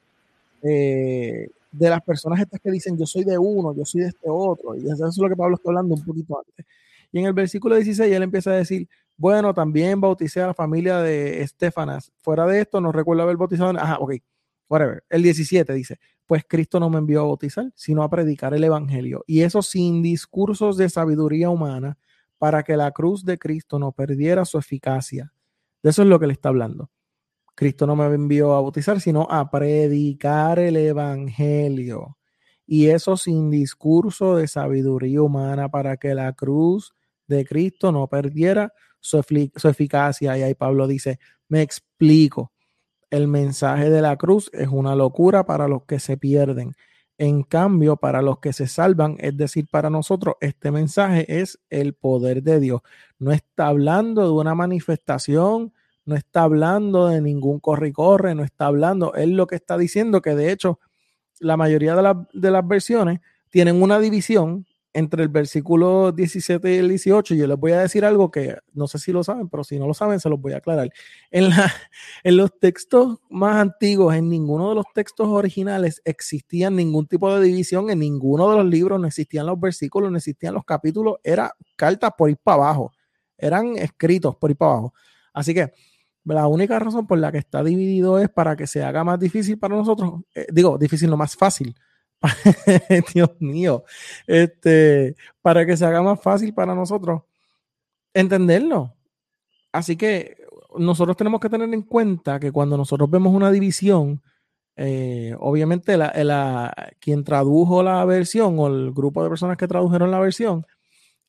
[0.62, 4.28] eh, de las personas estas que dicen yo soy de uno, yo soy de este
[4.28, 4.76] otro.
[4.76, 6.66] Y eso es lo que Pablo está hablando un poquito antes.
[7.10, 10.98] Y en el versículo 16 él empieza a decir, bueno, también bauticé a la familia
[10.98, 12.12] de Estefanas.
[12.22, 13.70] Fuera de esto, no recuerdo haber bautizado.
[13.78, 14.14] Ajá, ok,
[15.10, 19.24] El 17 dice, pues Cristo no me envió a bautizar, sino a predicar el Evangelio.
[19.26, 21.98] Y eso sin discursos de sabiduría humana,
[22.38, 25.32] para que la cruz de Cristo no perdiera su eficacia.
[25.82, 26.90] De eso es lo que le está hablando.
[27.54, 32.16] Cristo no me envió a bautizar, sino a predicar el Evangelio.
[32.66, 36.94] Y eso sin discurso de sabiduría humana, para que la cruz
[37.26, 40.38] de Cristo no perdiera su, eficacia.
[40.38, 42.52] Y ahí Pablo dice, me explico,
[43.12, 46.72] el mensaje de la cruz es una locura para los que se pierden.
[47.18, 51.92] En cambio, para los que se salvan, es decir, para nosotros, este mensaje es el
[51.92, 52.80] poder de Dios.
[53.18, 55.74] No está hablando de una manifestación,
[56.06, 59.76] no está hablando de ningún corre y corre, no está hablando, él lo que está
[59.76, 60.80] diciendo que de hecho
[61.38, 63.20] la mayoría de, de las versiones
[63.50, 68.04] tienen una división entre el versículo 17 y el 18, yo les voy a decir
[68.04, 70.52] algo que no sé si lo saben, pero si no lo saben, se los voy
[70.52, 70.90] a aclarar.
[72.24, 77.44] En, los textos más antiguos, en ninguno de los textos originales existía ningún tipo de
[77.44, 81.54] división, en ninguno de los libros no existían los versículos, no existían los capítulos, era
[81.76, 82.92] cartas por ir para abajo,
[83.38, 84.94] eran escritos por ir para abajo.
[85.32, 85.72] Así que
[86.24, 89.58] la única razón por la que está dividido es para que se haga más difícil
[89.58, 91.74] para nosotros, eh, digo, difícil, no más fácil,
[93.14, 93.84] Dios mío,
[94.26, 97.22] este, para que se haga más fácil para nosotros
[98.14, 98.94] entenderlo.
[99.72, 100.36] Así que
[100.78, 104.22] nosotros tenemos que tener en cuenta que cuando nosotros vemos una división,
[104.76, 110.20] eh, obviamente la, quien tradujo la versión o el grupo de personas que tradujeron la
[110.20, 110.66] versión,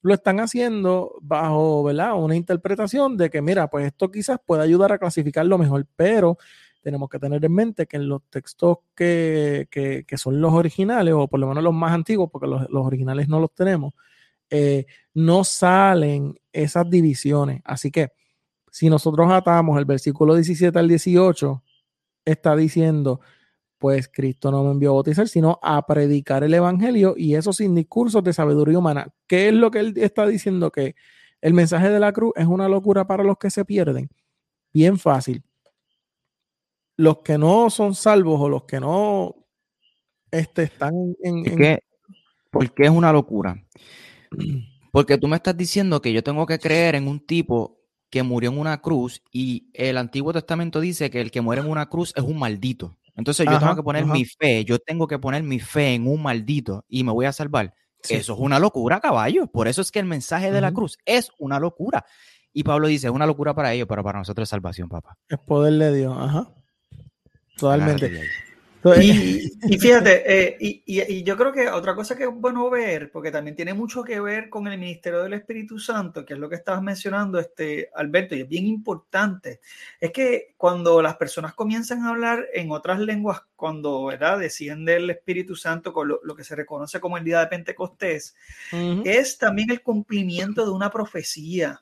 [0.01, 2.15] lo están haciendo bajo ¿verdad?
[2.15, 6.37] una interpretación de que, mira, pues esto quizás puede ayudar a clasificarlo mejor, pero
[6.83, 11.39] tenemos que tener en mente que en los textos que, son los originales, o por
[11.39, 13.93] lo menos los más antiguos, porque los, originales no los tenemos,
[14.49, 17.61] eh, no salen esas divisiones.
[17.63, 18.11] Así que
[18.69, 21.63] si nosotros atamos el versículo 17 al 18,
[22.25, 23.21] está diciendo,
[23.77, 27.75] pues Cristo no me envió a bautizar, sino a predicar el Evangelio y eso sin
[27.75, 29.07] discursos de sabiduría humana.
[29.27, 30.71] ¿Qué es lo que él está diciendo?
[30.71, 30.95] Que
[31.41, 34.09] el mensaje de la cruz es una locura para los que se pierden.
[34.73, 35.43] Bien fácil.
[36.95, 39.35] Los que no son salvos o los que no
[40.31, 41.79] este, están en...
[42.51, 43.55] ¿Por qué es una locura?
[44.91, 47.79] Porque tú me estás diciendo que yo tengo que creer en un tipo
[48.11, 51.69] que murió en una cruz y el Antiguo Testamento dice que el que muere en
[51.69, 52.95] una cruz es un maldito.
[53.15, 56.21] Entonces yo tengo que poner mi fe, yo tengo que poner mi fe en un
[56.21, 57.73] maldito y me voy a salvar.
[58.07, 59.47] Eso es una locura, caballo.
[59.47, 62.05] Por eso es que el mensaje de la cruz es una locura.
[62.51, 65.17] Y Pablo dice, es una locura para ellos, pero para nosotros es salvación, papá.
[65.27, 66.53] Es poder de Dios, ajá.
[67.57, 68.11] Totalmente.
[69.01, 73.55] Y, fíjate, eh, y, yo creo que otra cosa que es bueno ver, porque también
[73.55, 76.81] tiene mucho que ver con el ministerio del Espíritu Santo, que es lo que estabas
[76.81, 79.61] mencionando, este, Alberto, y es bien importante,
[80.01, 84.39] es que cuando las personas comienzan a hablar en otras lenguas, cuando ¿verdad?
[84.39, 88.35] desciende el Espíritu Santo con lo, que se reconoce como el día de Pentecostés,
[89.05, 91.81] es también el cumplimiento de una profecía.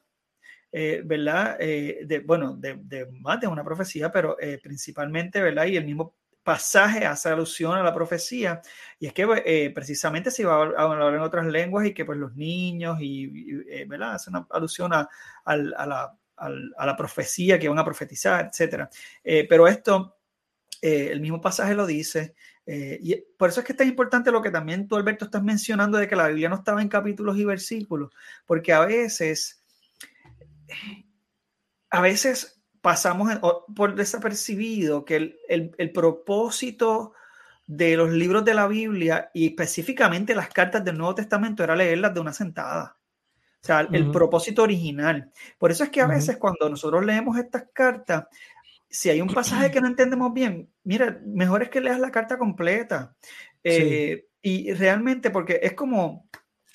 [0.71, 1.57] Eh, ¿verdad?
[1.59, 5.65] Eh, de, bueno, de, de, más de una profecía, pero principalmente, ¿verdad?
[5.65, 8.61] Y el mismo pasaje hace alusión a la profecía
[8.99, 12.17] y es que eh, precisamente se iba a hablar en otras lenguas y que pues
[12.17, 14.15] los niños y, eh, ¿verdad?
[14.15, 15.07] hace una alusión a,
[15.45, 18.89] la, profecía que van a profetizar, etcétera.
[19.23, 20.17] Eh, pero esto,
[20.81, 22.33] el mismo pasaje lo dice
[22.65, 25.97] y por eso es que es tan importante lo que también tú Alberto estás mencionando
[25.97, 28.11] de que la Biblia no estaba en capítulos y versículos,
[28.45, 29.60] porque a veces,
[31.89, 33.29] a veces pasamos
[33.75, 37.13] por desapercibido que el, propósito
[37.67, 42.13] de los libros de la Biblia y específicamente las cartas del Nuevo Testamento era leerlas
[42.13, 42.97] de una sentada.
[43.61, 45.31] O sea, el propósito original.
[45.59, 48.25] Por eso es que a veces cuando nosotros leemos estas cartas,
[48.89, 52.39] si hay un pasaje que no entendemos bien, mira, mejor es que leas la carta
[52.39, 53.15] completa.
[53.63, 56.27] Eh, y realmente, porque es como...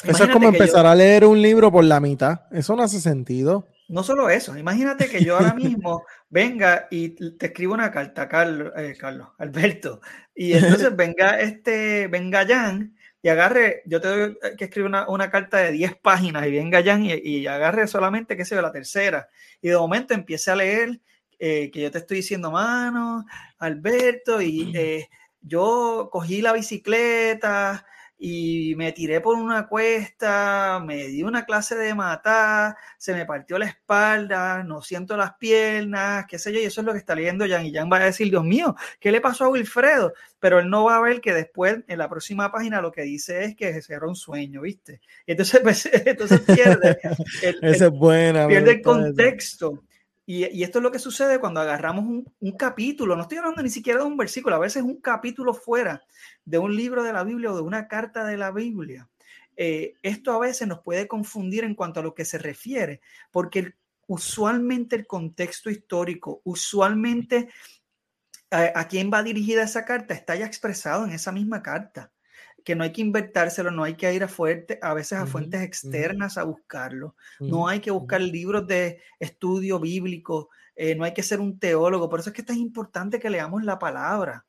[0.05, 2.43] Eso es como empezar a leer un libro por la mitad.
[2.53, 7.47] Eso no hace sentido no solo eso, imagínate que yo ahora mismo venga y te
[7.47, 10.01] escribo una carta, Carlos, eh, Carlos Alberto,
[10.35, 15.59] y entonces venga este, venga Jan y agarre, yo te doy que escribir una, carta
[15.59, 19.29] de 10 páginas y venga Jan y, agarre solamente, qué sé yo, la tercera,
[19.61, 21.01] y de momento empiece a leer
[21.39, 23.25] eh, que yo te estoy diciendo, mano,
[23.59, 25.09] Alberto, y eh,
[25.41, 27.85] yo cogí la bicicleta,
[28.19, 33.59] y me tiré por una cuesta, me di una clase de matar, se me partió
[33.59, 37.15] la espalda, no siento las piernas, qué sé yo, y eso es lo que está
[37.15, 37.67] leyendo Jan.
[37.67, 40.15] Y Jan va a decir, Dios mío, ¿qué le pasó a Wilfredo?
[40.41, 43.45] Pero él no va a ver que después, en la próxima página, lo que dice
[43.45, 45.01] es que se era un sueño, ¿viste?
[45.27, 46.99] Y entonces, pues, entonces pierde
[47.43, 47.59] el,
[48.49, 49.83] pierde el contexto.
[50.29, 54.01] Y, esto es lo que sucede cuando agarramos un, capítulo, no estoy hablando ni siquiera
[54.01, 56.03] de un versículo, a veces un capítulo fuera
[56.45, 59.09] de un libro de la Biblia o de una carta de la Biblia.
[59.57, 63.75] Eh, esto a veces nos puede confundir en cuanto a lo que se refiere, porque
[64.09, 67.49] usualmente el contexto histórico, usualmente
[68.51, 72.13] a quién va dirigida esa carta está ya expresado en esa misma carta
[72.67, 75.63] que no hay que invertárselo, no hay que ir a, fuerte, a veces a fuentes
[75.63, 81.23] externas a buscarlo, no hay que buscar libros de estudio bíblico, eh, no hay que
[81.23, 84.47] ser un teólogo, por eso es que es tan importante que leamos la palabra,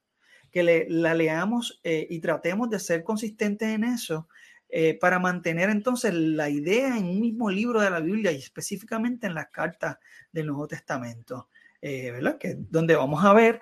[0.50, 4.28] que le, la leamos eh, y tratemos de ser consistentes en eso.
[4.70, 9.28] Eh, para mantener entonces la idea en un mismo libro de la Biblia y específicamente
[9.28, 9.98] en las cartas
[10.32, 11.50] del Nuevo Testamento,
[11.80, 12.38] ¿verdad?
[12.38, 13.62] Que donde vamos a ver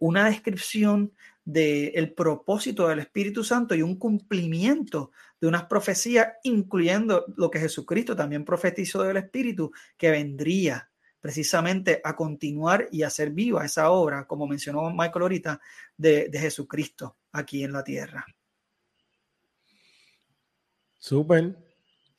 [0.00, 1.12] una descripción
[1.44, 8.16] del propósito del Espíritu Santo y un cumplimiento de unas profecías, incluyendo lo que Jesucristo
[8.16, 14.26] también profetizó del Espíritu, que vendría precisamente a continuar y a hacer viva esa obra,
[14.26, 15.60] como mencionó Michael ahorita,
[15.96, 18.24] de, de Jesucristo aquí en la tierra.
[20.98, 21.73] Súper.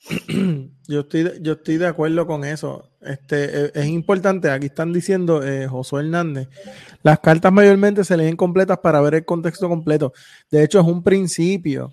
[0.88, 2.91] Yo estoy, yo estoy de acuerdo con eso.
[3.02, 6.48] Este, e, es, importante, aquí están diciendo eh, Josué Hernández,
[7.02, 10.13] las cartas mayormente se leen completas para ver el contexto completo.
[10.52, 11.91] De hecho, es un principio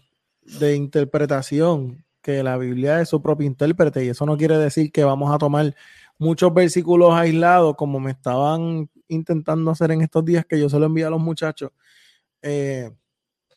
[0.61, 5.05] de interpretación que la Biblia es su propio intérprete y eso no quiere decir que
[5.05, 5.75] vamos a tomar
[6.19, 10.87] muchos versículos aislados como me estaban intentando hacer en estos días que yo se lo
[10.87, 11.71] envié a los muchachos
[12.43, 12.91] eh,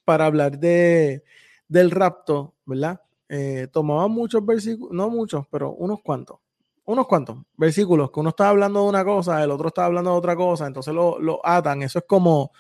[0.04, 1.24] para hablar de,
[1.68, 3.02] del rapto, ¿verdad?
[3.30, 6.38] Eh, tomaban muchos versículos, no muchos, pero unos cuantos,
[6.86, 10.18] unos cuantos versículos que uno está hablando de una cosa, el otro está hablando de
[10.18, 11.82] otra cosa, entonces lo, lo atan.
[11.82, 12.52] Eso es como,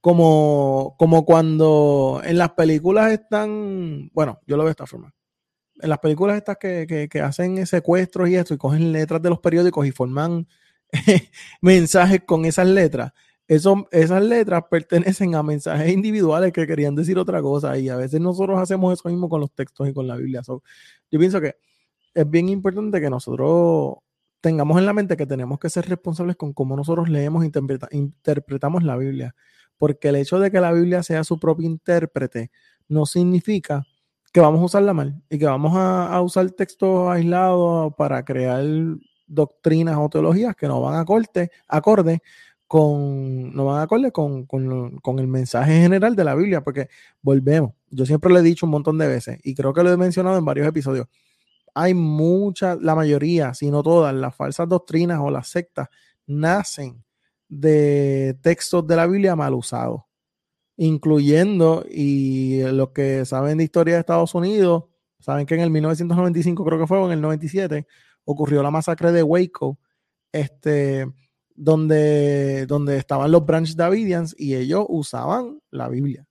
[0.00, 5.14] como, como cuando en las películas están, bueno, yo lo veo de esta forma.
[5.80, 9.30] En las películas estas que, que, que hacen secuestros y esto, y cogen letras de
[9.30, 10.46] los periódicos y forman
[11.60, 13.12] mensajes con esas letras.
[13.46, 18.20] Eso, esas letras pertenecen a mensajes individuales que querían decir otra cosa y a veces
[18.20, 20.42] nosotros hacemos eso mismo con los textos y con la Biblia.
[20.46, 20.62] yo
[21.10, 21.56] pienso que
[22.14, 23.96] es bien importante que nosotros
[24.40, 27.50] tengamos en la mente que tenemos que ser responsables con cómo nosotros leemos e
[27.92, 29.34] interpretamos la Biblia,
[29.78, 32.50] porque el hecho de que la Biblia sea su propio intérprete
[32.88, 33.86] no significa
[34.32, 38.64] que vamos a usarla mal y que vamos a, usar textos aislados para crear
[39.26, 42.20] doctrinas o teologías que no van a corte, acorde
[42.74, 46.88] con, no van a acorde con, con, el mensaje general de la Biblia, porque
[47.22, 49.96] volvemos, yo siempre lo he dicho un montón de veces y creo que lo he
[49.96, 51.06] mencionado en varios episodios,
[51.72, 55.88] hay muchas, la mayoría, si no todas, las falsas doctrinas o las sectas
[56.26, 57.04] nacen
[57.48, 60.02] de textos de la Biblia mal usados,
[60.76, 64.86] incluyendo, y los que saben de historia de Estados Unidos,
[65.20, 67.86] saben que en el 1995, creo que fue, o en el 97,
[68.24, 69.78] ocurrió la masacre de Waco,
[70.32, 71.06] este,
[71.54, 76.26] donde, donde estaban los Branch Davidians y ellos usaban la Biblia,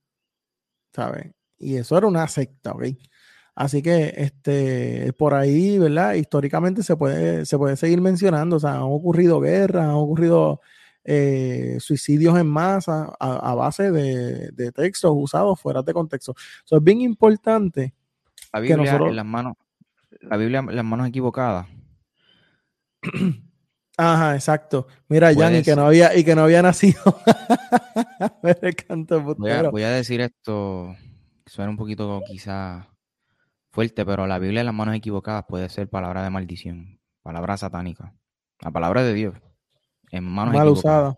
[0.94, 1.34] ¿saben?
[1.58, 2.84] Y eso era una secta, ¿ok?
[3.56, 6.16] Así que este, por ahí, ¿verdad?
[6.16, 10.60] Históricamente se puede, se puede seguir mencionando, o sea, han ocurrido guerras, han ocurrido
[11.06, 16.34] eh, suicidios en masa a, base de, textos usados fuera de contexto.
[16.66, 17.94] Eso es bien importante.
[18.52, 19.56] La Biblia en las manos,
[20.22, 21.68] la Biblia en las manos equivocadas.
[23.98, 24.88] Ajá, exacto.
[25.08, 27.02] Mira, Jan, y que no había, y que no había nacido.
[29.38, 30.96] voy, a, voy a decir esto,
[31.46, 32.90] suena un poquito quizá
[33.72, 38.14] fuerte, pero la Biblia en las manos equivocadas puede ser palabra de maldición, palabra satánica.
[38.62, 39.36] La palabra de Dios
[40.14, 41.16] en manos Mal usada.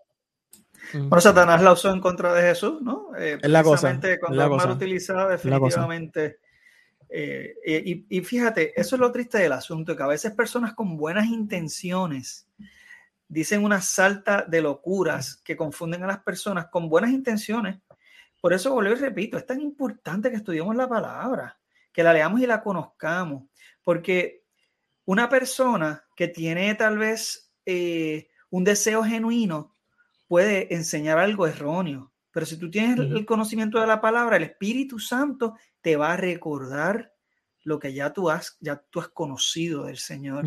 [0.92, 3.10] Bueno, Satanás la usó en contra de Jesús, ¿no?
[3.18, 3.98] Eh, es la cosa.
[4.20, 6.38] Cuando es, mal utilizada, definitivamente.
[7.08, 10.96] Eh, y, y, fíjate, eso es lo triste del asunto, que a veces personas con
[10.96, 12.48] buenas intenciones
[13.28, 17.78] dicen una salta de locuras que confunden a las personas con buenas intenciones.
[18.40, 21.58] Por eso, vuelvo y repito, es tan importante que estudiemos la palabra
[21.96, 23.44] que la leamos y la conozcamos,
[23.82, 24.44] porque
[25.06, 29.74] una persona que tiene tal vez eh, un deseo genuino
[30.28, 34.98] puede enseñar algo erróneo, pero si tú tienes el conocimiento de la palabra, el Espíritu
[34.98, 37.12] Santo te va a recordar
[37.62, 40.44] lo que ya tú has, ya tú has conocido del Señor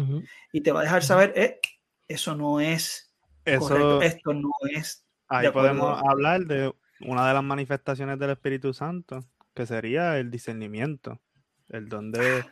[0.52, 1.62] y te va a dejar saber, eh,
[2.10, 5.06] eso no es correcto, esto no es.
[5.30, 6.74] Ahí podemos hablar de
[7.08, 9.24] una de las manifestaciones del Espíritu Santo,
[9.54, 11.22] que sería el discernimiento
[11.70, 12.44] el don de,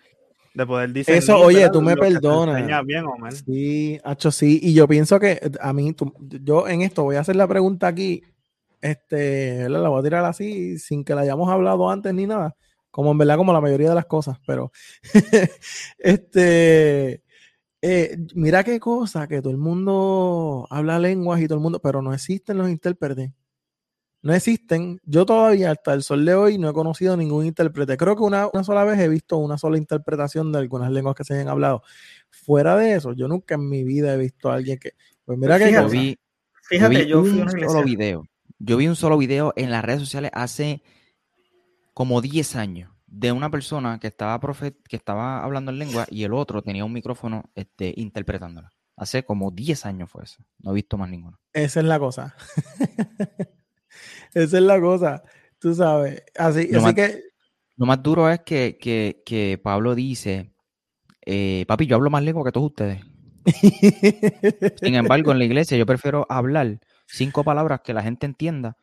[0.66, 1.24] poder discernir.
[1.24, 3.44] Eso, oye, tú me perdonas.
[3.46, 4.62] Sí, hecho sí.
[4.64, 8.24] Y yo pienso que a mí, yo en esto voy a hacer la pregunta aquí.
[8.80, 12.56] Este, la voy a tirar así, sin que la hayamos hablado antes ni nada.
[12.98, 14.72] Como en verdad, como la mayoría de las cosas, pero
[16.00, 17.22] este.
[17.80, 22.02] Eh, mira qué cosa, que todo el mundo habla lenguas y todo el mundo, pero
[22.02, 23.30] no existen los intérpretes
[24.24, 25.00] no existen.
[25.04, 27.98] Yo todavía hasta el sol de hoy no he conocido ningún intérprete.
[27.98, 31.36] Creo que una, sola vez he visto una sola interpretación de algunas lenguas que se
[31.36, 31.84] hayan hablado.
[32.30, 34.94] Fuera de eso, yo nunca en mi vida he visto a alguien que...
[35.24, 35.72] Pues mira que...
[35.72, 36.18] Yo vi,
[36.64, 38.28] fíjate, yo vi, un solo video.
[38.60, 40.82] Yo vi un solo video en las redes sociales hace
[41.98, 46.34] como 10 años de una persona que estaba, que estaba hablando en lengua y el
[46.36, 48.72] otro tenía un micrófono este, interpretándola.
[48.96, 50.44] Hace como 10 años fue eso.
[50.60, 51.40] No he visto más ninguno.
[51.54, 52.36] Esa es la cosa.
[54.36, 55.24] Esa es la cosa,
[55.58, 56.22] tú sabes.
[56.38, 57.20] Así, lo más, que.
[57.78, 60.54] Lo más duro es que, Pablo dice:
[61.26, 63.02] eh, Papi, yo hablo más lengua que todos ustedes.
[64.84, 68.78] Sin embargo, en la iglesia yo prefiero hablar cinco palabras que la gente entienda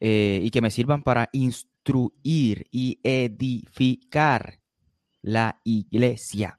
[0.00, 4.58] eh, y que me sirvan para instruir y edificar
[5.22, 6.58] la iglesia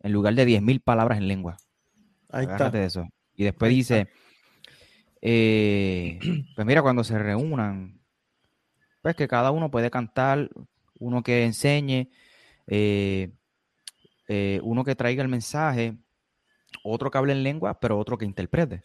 [0.00, 1.56] en lugar de diez mil palabras en lengua.
[2.30, 2.70] Ahí está.
[2.70, 3.06] De eso.
[3.34, 4.08] Y después dice,
[5.20, 6.18] eh,
[6.54, 8.00] pues mira, cuando se reúnan,
[9.02, 10.50] pues que cada uno puede cantar,
[10.98, 12.10] uno que enseñe,
[12.66, 13.32] eh,
[14.26, 15.96] eh, uno que traiga el mensaje,
[16.82, 18.82] otro que hable en lengua, pero otro que interprete.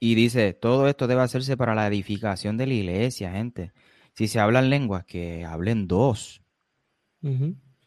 [0.00, 3.72] Y dice, todo esto debe hacerse para la edificación de la iglesia, gente.
[4.14, 6.42] Si se hablan lenguas, que hablen dos.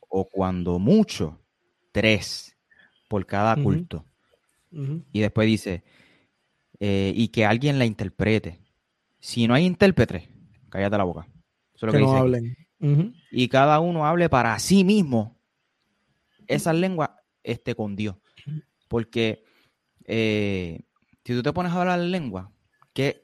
[0.07, 1.41] O cuando mucho,
[1.91, 2.55] tres
[3.09, 4.05] por cada culto.
[5.11, 5.83] Y después dice,
[6.79, 8.59] eh, y que alguien la interprete.
[9.19, 10.29] Si no hay intérprete,
[10.69, 11.27] cállate la boca.
[11.73, 12.55] Eso es lo que, no hablen.
[13.31, 15.39] Y cada uno hable para sí mismo
[16.47, 18.17] esa lengua esté con Dios.
[18.87, 19.43] Porque
[20.05, 20.81] eh,
[21.25, 22.51] si tú te pones a hablar lengua,
[22.93, 23.23] ¿qué,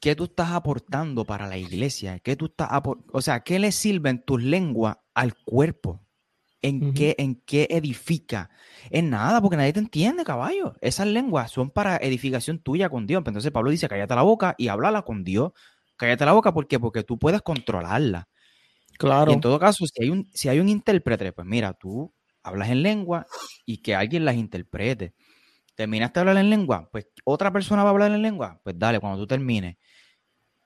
[0.00, 2.18] ¿qué tú estás aportando para la iglesia?
[2.18, 2.68] ¿Qué tú estás
[3.12, 6.06] o sea, ¿qué le sirven tus lenguas al cuerpo?
[6.64, 8.48] ¿En, qué, ¿En qué edifica?
[8.90, 10.74] En nada, porque nadie te entiende, caballo.
[10.80, 13.22] Esas lenguas son para edificación tuya con Dios.
[13.26, 15.50] Entonces Pablo dice, cállate la boca y háblala con Dios.
[15.96, 16.78] Cállate la boca, ¿por qué?
[16.78, 18.28] Porque tú puedes controlarla.
[18.96, 19.32] Claro.
[19.32, 22.14] Y en todo caso, si hay un, si hay un intérprete, pues mira, tú
[22.44, 23.26] hablas en lengua
[23.66, 25.14] y que alguien las interprete.
[25.74, 26.88] ¿Terminaste de hablar en lengua?
[26.90, 28.60] Pues otra persona va a hablar en lengua.
[28.62, 29.76] Pues dale, cuando tú termines.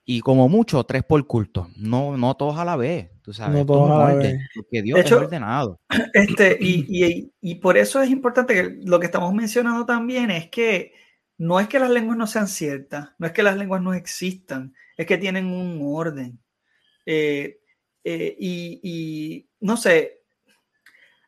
[0.09, 1.69] Y como mucho, tres por culto.
[1.75, 3.11] No, no todos a la vez.
[3.21, 3.57] Tú sabes.
[3.57, 4.39] No todos a la vez.
[4.55, 5.81] Porque Dios hecho, es ordenado.
[6.13, 10.49] Este, y, y, y, por eso es importante que lo que estamos mencionando también es
[10.49, 10.93] que
[11.37, 14.73] no es que las lenguas no sean ciertas, no es que las lenguas no existan,
[14.95, 16.39] es que tienen un orden.
[17.05, 17.59] Eh,
[18.03, 20.23] eh, y, y, no sé,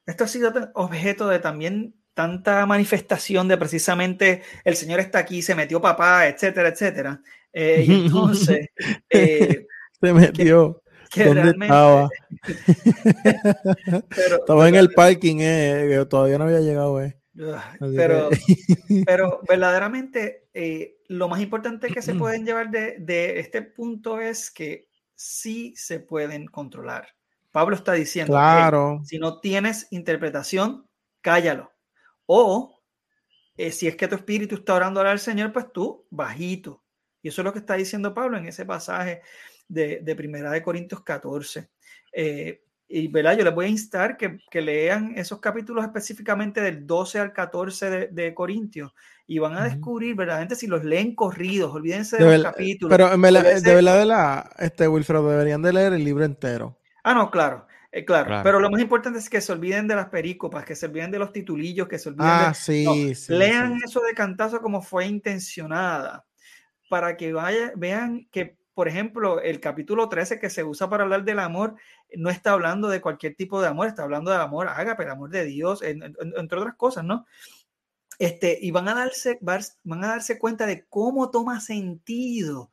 [0.05, 5.55] esto ha sido objeto de también tanta manifestación de precisamente el Señor está aquí, se
[5.55, 7.22] metió papá, etcétera, etcétera.
[7.53, 8.67] Eh, y entonces...
[9.09, 9.65] Eh,
[10.01, 10.82] se metió.
[11.09, 11.65] Que, que ¿Dónde realmente...
[11.67, 12.09] estaba?
[14.15, 17.01] pero, estaba en el parking, eh, todavía no había llegado.
[17.01, 17.17] Eh.
[17.95, 18.30] Pero,
[19.05, 24.51] pero verdaderamente eh, lo más importante que se pueden llevar de, de, este punto es
[24.51, 27.07] que sí se pueden controlar.
[27.51, 28.97] Pablo está diciendo, claro.
[28.99, 30.86] Hey, si no tienes interpretación,
[31.22, 31.72] cállalo.
[32.32, 32.80] O
[33.57, 36.84] eh, si es que tu espíritu está orando al Señor, pues tú bajito.
[37.23, 39.23] Y eso es lo que está diciendo Pablo en ese pasaje
[39.67, 41.71] de, de Primera de Corintios 14.
[42.13, 43.36] Eh, y ¿verdad?
[43.36, 47.89] yo les voy a instar que, que, lean esos capítulos específicamente del 12 al 14
[47.89, 48.93] de, de Corintios
[49.25, 52.95] y van a descubrir verdaderamente si los leen corridos, olvídense de, de los capítulos.
[52.95, 56.77] Pero de verdad, de la, este, Wilfredo, deberían de leer el libro entero.
[57.03, 57.65] Ah, no, claro.
[57.91, 60.75] Eh, claro, claro, pero lo más importante es que se olviden de las pericopas, que
[60.75, 62.53] se olviden de los titulillos, que se olviden ah, de...
[62.53, 63.85] Sí, no, sí, lean sí.
[63.85, 66.25] eso de cantazo como fue intencionada,
[66.87, 71.23] para que vaya, vean que, por ejemplo, el capítulo 13 que se usa para hablar
[71.23, 71.75] del amor,
[72.15, 75.31] no está hablando de cualquier tipo de amor, está hablando del amor ágape, el amor
[75.31, 77.25] de Dios, en, en, entre otras cosas, ¿no?
[78.19, 82.69] Este, y van a, darse, van a darse cuenta de cómo toma sentido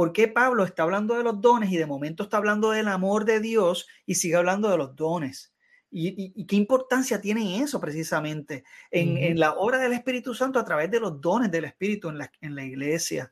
[0.00, 3.26] ¿Por qué Pablo está hablando de los dones y de momento está hablando del amor
[3.26, 5.52] de Dios y sigue hablando de los dones?
[5.90, 9.26] ¿Y, y, y qué importancia tiene eso precisamente en, uh -huh.
[9.26, 12.32] en, la obra del Espíritu Santo a través de los dones del Espíritu en la,
[12.40, 13.30] en la iglesia?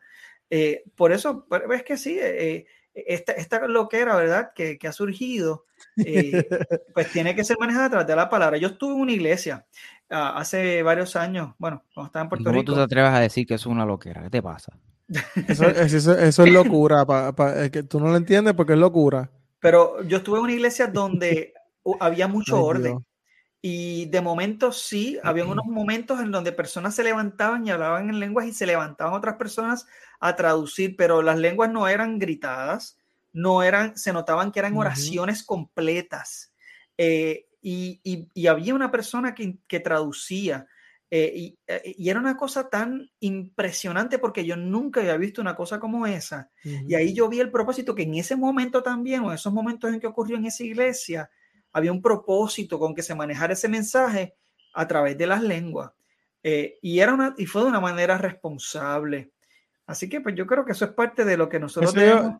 [0.50, 4.50] Eh, por eso, ves que sí, eh, esta, esta loquera, ¿verdad?
[4.54, 5.64] Que, que ha surgido,
[5.96, 6.46] eh,
[6.94, 8.58] pues tiene que ser manejada a través de la palabra.
[8.58, 9.64] Yo estuve en una iglesia
[10.10, 12.72] uh, hace varios años, bueno, cuando estaba en Puerto ¿Cómo Rico.
[12.72, 14.22] tú te atreves a decir que es una loquera?
[14.22, 14.78] ¿Qué te pasa?
[15.48, 18.78] Eso, eso, eso es locura, pa, pa, es que tú no lo entiendes porque es
[18.78, 19.30] locura.
[19.60, 21.54] Pero yo estuve en una iglesia donde
[22.00, 22.92] había mucho Ay, orden.
[22.92, 23.02] Dios.
[23.60, 28.20] Y de momento sí, había unos momentos en donde personas se levantaban y hablaban en
[28.20, 29.86] lenguas y se levantaban otras personas
[30.20, 32.98] a traducir, pero las lenguas no eran gritadas,
[33.32, 35.46] no eran, se notaban que eran oraciones uh -huh.
[35.46, 36.52] completas.
[36.96, 40.68] Eh, y, y, y, había una persona que, que traducía.
[41.10, 45.56] Eh, y, eh, y, era una cosa tan impresionante porque yo nunca había visto una
[45.56, 46.50] cosa como esa.
[46.64, 46.84] Uh -huh.
[46.90, 49.92] Y ahí yo vi el propósito que en ese momento también, o en esos momentos
[49.92, 51.30] en que ocurrió en esa iglesia,
[51.72, 54.34] había un propósito con que se manejara ese mensaje
[54.74, 55.92] a través de las lenguas.
[56.42, 59.32] Eh, y, era una, y fue de una manera responsable.
[59.86, 62.32] Así que pues yo creo que eso es parte de lo que nosotros eso debemos...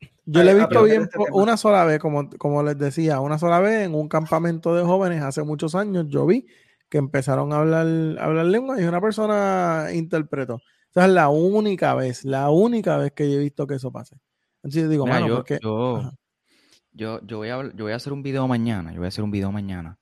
[0.00, 3.38] Yo, yo le he visto bien este una sola vez, como, como les decía, una
[3.38, 6.46] sola vez en un campamento de jóvenes hace muchos años, yo vi
[6.88, 7.86] que empezaron a hablar,
[8.18, 10.60] a hablar lengua y una persona interpretó.
[10.90, 14.16] Esa es la única vez, la única vez que yo he visto que eso pase.
[14.56, 15.58] Entonces yo digo, Mira, mano, yo, porque...
[15.62, 16.12] yo,
[16.92, 19.24] yo, yo, voy a, yo voy a hacer un video mañana, yo voy a hacer
[19.24, 19.98] un video mañana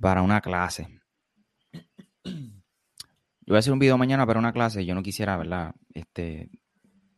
[0.00, 0.88] para una clase.
[3.46, 5.74] Yo voy a hacer un video mañana para una clase, yo no quisiera, ¿verdad?
[5.92, 6.50] Este,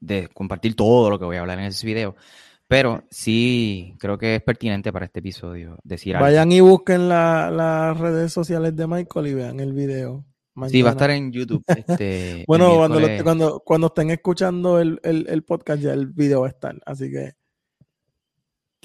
[0.01, 2.17] de compartir todo lo que voy a hablar en ese video,
[2.69, 6.55] pero sí creo que es pertinente para este episodio decir Vayan algo.
[6.55, 10.25] y busquen las la redes sociales de Michael y vean el video.
[10.55, 10.73] Mañana.
[10.73, 11.63] Sí, va a estar en YouTube.
[11.87, 16.41] Este, bueno, cuando, lo, cuando, cuando, estén escuchando el, el, el, podcast ya el video
[16.41, 17.35] va a estar, así que...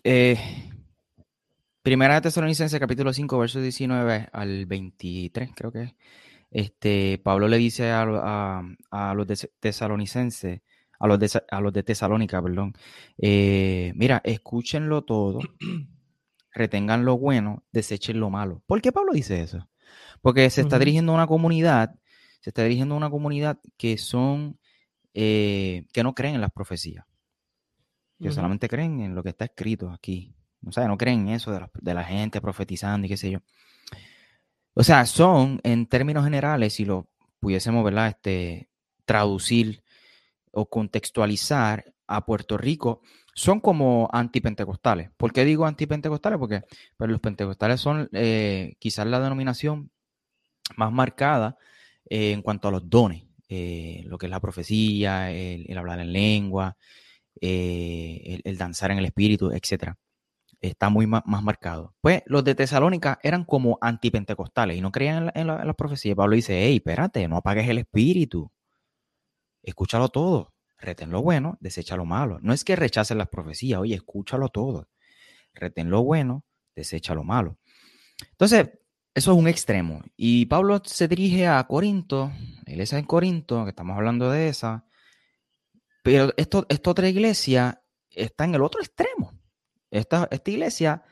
[0.03, 0.37] Eh,
[1.81, 5.95] Primera de Tesalonicenses, capítulo 5, verso 19 al 23, creo que es.
[6.51, 9.25] Este, Pablo le dice a, a, a los
[9.59, 10.61] tesalonicenses,
[11.01, 12.73] a los de, a los de Tesalónica, perdón,
[13.17, 15.39] eh, mira, escúchenlo todo,
[16.53, 18.61] retengan lo bueno, desechen lo malo.
[18.67, 19.67] ¿Por qué Pablo dice eso?
[20.21, 20.79] Porque se está uh -huh.
[20.79, 21.95] dirigiendo a una comunidad,
[22.39, 24.59] se está dirigiendo a una comunidad que son,
[25.15, 27.05] eh, que no creen en las profecías,
[28.19, 28.35] que uh -huh.
[28.35, 30.35] solamente creen en lo que está escrito aquí.
[30.63, 33.31] O sea, no creen en eso de la, de la gente profetizando y qué sé
[33.31, 33.39] yo.
[34.75, 38.09] O sea, son, en términos generales, si lo pudiésemos, ¿verdad?
[38.09, 38.69] Este,
[39.05, 39.83] traducir
[40.51, 43.01] o contextualizar a Puerto Rico,
[43.33, 45.09] son como antipentecostales.
[45.17, 46.37] ¿Por qué digo antipentecostales?
[46.37, 46.63] Porque
[46.97, 49.91] pues, los pentecostales son eh, quizás la denominación
[50.75, 51.57] más marcada
[52.09, 56.13] eh, en cuanto a los dones, eh, lo que es la profecía, el, hablar en
[56.13, 56.77] lengua,
[57.39, 59.93] el, danzar en el espíritu, etc.
[60.59, 61.95] Está muy más, marcado.
[62.01, 66.15] Pues los de Tesalónica eran como antipentecostales y no creían en, las profecías.
[66.15, 68.51] Pablo dice, hey, espérate, no apagues el espíritu.
[69.63, 72.39] Escúchalo todo retén lo bueno, desecha lo malo.
[72.41, 74.89] No es que rechaces las profecías, oye, escúchalo todo.
[75.53, 76.43] Retén lo bueno,
[76.75, 77.57] desecha lo malo.
[78.31, 78.69] Entonces,
[79.13, 80.01] eso es un extremo.
[80.17, 82.31] Y Pablo se dirige a Corinto,
[82.65, 84.85] la iglesia en Corinto, que estamos hablando de esa,
[86.03, 89.39] pero esto, esta otra iglesia está en el otro extremo.
[89.91, 91.03] Esta, esta iglesia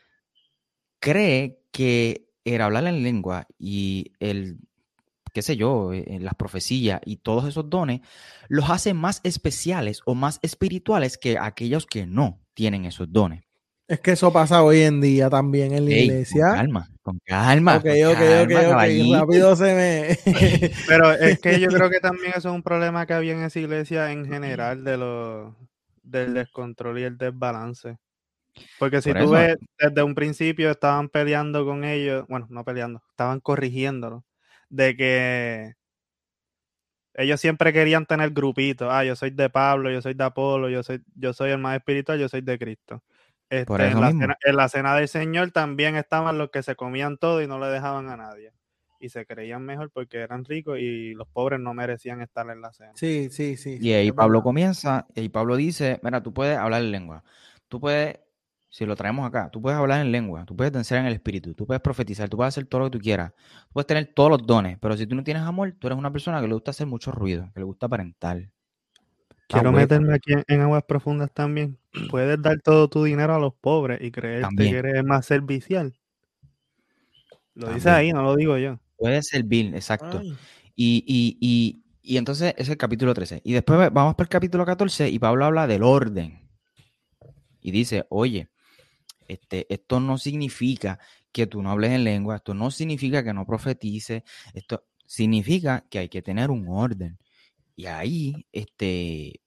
[1.00, 4.60] cree que el hablar en lengua y el
[5.34, 8.02] qué sé yo, eh, en las profecías y todos esos dones,
[8.48, 13.44] los hace más especiales o más espirituales que aquellos que no tienen esos dones.
[13.88, 16.50] Es que eso pasa hoy en día también en la iglesia.
[16.50, 17.78] Con calma, con calma.
[17.78, 19.20] Ok, ok, ok, ok.
[19.20, 20.20] Rápido se me.
[20.88, 23.60] Pero es que yo creo que también eso es un problema que había en esa
[23.60, 25.56] iglesia en general de lo,
[26.04, 27.98] del descontrol y el desbalance.
[28.78, 33.40] Porque si tú ves, desde un principio estaban peleando con ellos, bueno, no peleando, estaban
[33.40, 34.24] corrigiéndolo
[34.70, 35.74] de que
[37.16, 38.88] ellos siempre querían tener grupitos.
[38.90, 41.76] Ah, yo soy de Pablo, yo soy de Apolo, yo soy, yo soy el más
[41.76, 43.04] espiritual, yo soy de Cristo.
[43.50, 47.18] Este, en, la cena, en, la cena, del Señor también estaban los que se comían
[47.18, 48.54] todo y no le dejaban a nadie.
[49.02, 52.72] Y se creían mejor porque eran ricos y los pobres no merecían estar en la
[52.74, 52.92] cena.
[52.96, 53.80] Sí, sí, sí.
[53.82, 57.24] Y ahí Pablo comienza, y Pablo dice, mira, tú puedes hablar en lengua,
[57.70, 58.20] tú puedes
[58.70, 61.56] si lo traemos acá, tú puedes hablar en lengua, tú puedes danzar en el espíritu,
[61.56, 64.30] tú puedes profetizar, tú puedes hacer todo lo que tú quieras, tú puedes tener todos
[64.30, 66.72] los dones, pero si tú no tienes amor, tú eres una persona que le gusta
[66.72, 68.50] hacer mucho ruido, que le gusta aparentar.
[69.48, 71.80] Quiero meterme aquí en, aguas profundas también.
[72.12, 75.98] Puedes dar todo tu dinero a los pobres y creerte que eres más servicial.
[77.56, 78.80] Lo dice ahí, no lo digo yo.
[78.96, 80.22] Puedes servir, exacto.
[80.76, 83.42] Y, y, y, y entonces es el capítulo 13.
[83.44, 86.48] Y después vamos para el capítulo 14 y Pablo habla del orden.
[87.60, 88.50] Y dice, oye,
[89.30, 91.00] este, esto no significa
[91.32, 94.24] que tú no hables en lengua, esto no significa que no profetices,
[94.54, 97.20] esto significa que hay que tener un orden.
[97.76, 99.42] Y ahí, este,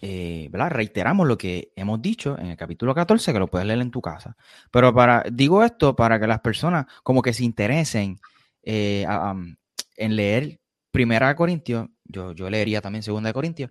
[0.00, 3.90] eh, reiteramos lo que hemos dicho en el capítulo 14, que lo puedes leer en
[3.90, 4.34] tu casa.
[4.70, 8.18] Pero para, digo esto para que las personas como que se interesen
[8.62, 9.06] eh,
[9.96, 10.58] en leer
[10.90, 13.70] Primera de Corintios, yo, yo leería también Segunda de Corintios,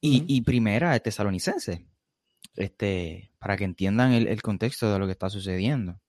[0.00, 1.80] y, y Primera de Tesalonicenses
[2.58, 6.00] este, para que entiendan el, contexto de lo que está sucediendo.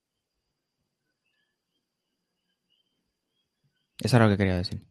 [4.01, 4.81] Eso era lo que quería decir.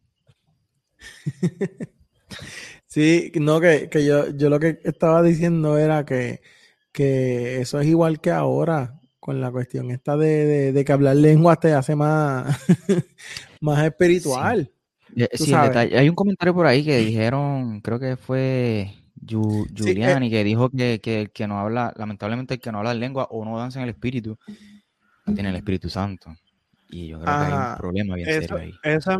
[2.87, 6.41] sí, no, que, yo, yo lo que estaba diciendo era que,
[6.91, 11.73] que eso es igual que ahora, con la cuestión esta de, que hablar lengua te
[11.73, 12.57] hace más,
[13.61, 14.71] más espiritual.
[15.33, 20.43] Sí, hay un comentario por ahí que dijeron, creo que fue Julián, y eh que
[20.43, 23.79] dijo que, que, que, no habla, lamentablemente el que no habla lengua o no danza
[23.79, 24.37] en el espíritu,
[25.33, 26.35] tiene el Espíritu Santo.
[26.89, 28.73] Y yo creo que hay un problema bien serio ahí.
[28.83, 29.19] Eso,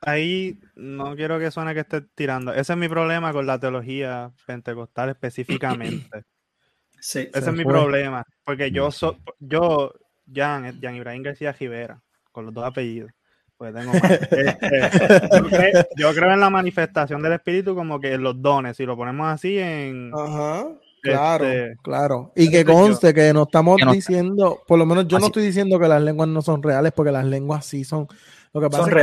[0.00, 2.52] ahí no quiero que suene que esté tirando.
[2.52, 6.24] Ese es mi problema con la teología pentecostal específicamente.
[6.98, 8.24] Ese es mi problema.
[8.44, 9.92] Porque yo, soy yo
[10.32, 13.12] Jan, Jan Ibrahim García Rivera, con los dos apellidos,
[13.58, 18.76] pues tengo este, yo, creo, en la manifestación del espíritu como que en los dones,
[18.76, 20.12] si lo ponemos así en...
[20.14, 20.68] Ajá.
[21.02, 22.32] Claro, este, claro.
[22.34, 25.88] Y que conste que no estamos diciendo, por lo menos yo no estoy diciendo que
[25.88, 28.08] las lenguas no son reales, porque las lenguas sí son.
[28.52, 28.94] Lo que pasa es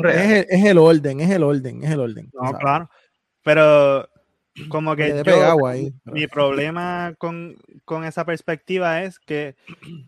[0.00, 2.30] que es, el orden, es el orden, es el orden.
[2.32, 2.88] No, claro.
[3.42, 4.08] Pero
[4.68, 5.22] como que
[6.04, 7.56] mi problema con,
[8.04, 9.56] esa perspectiva es que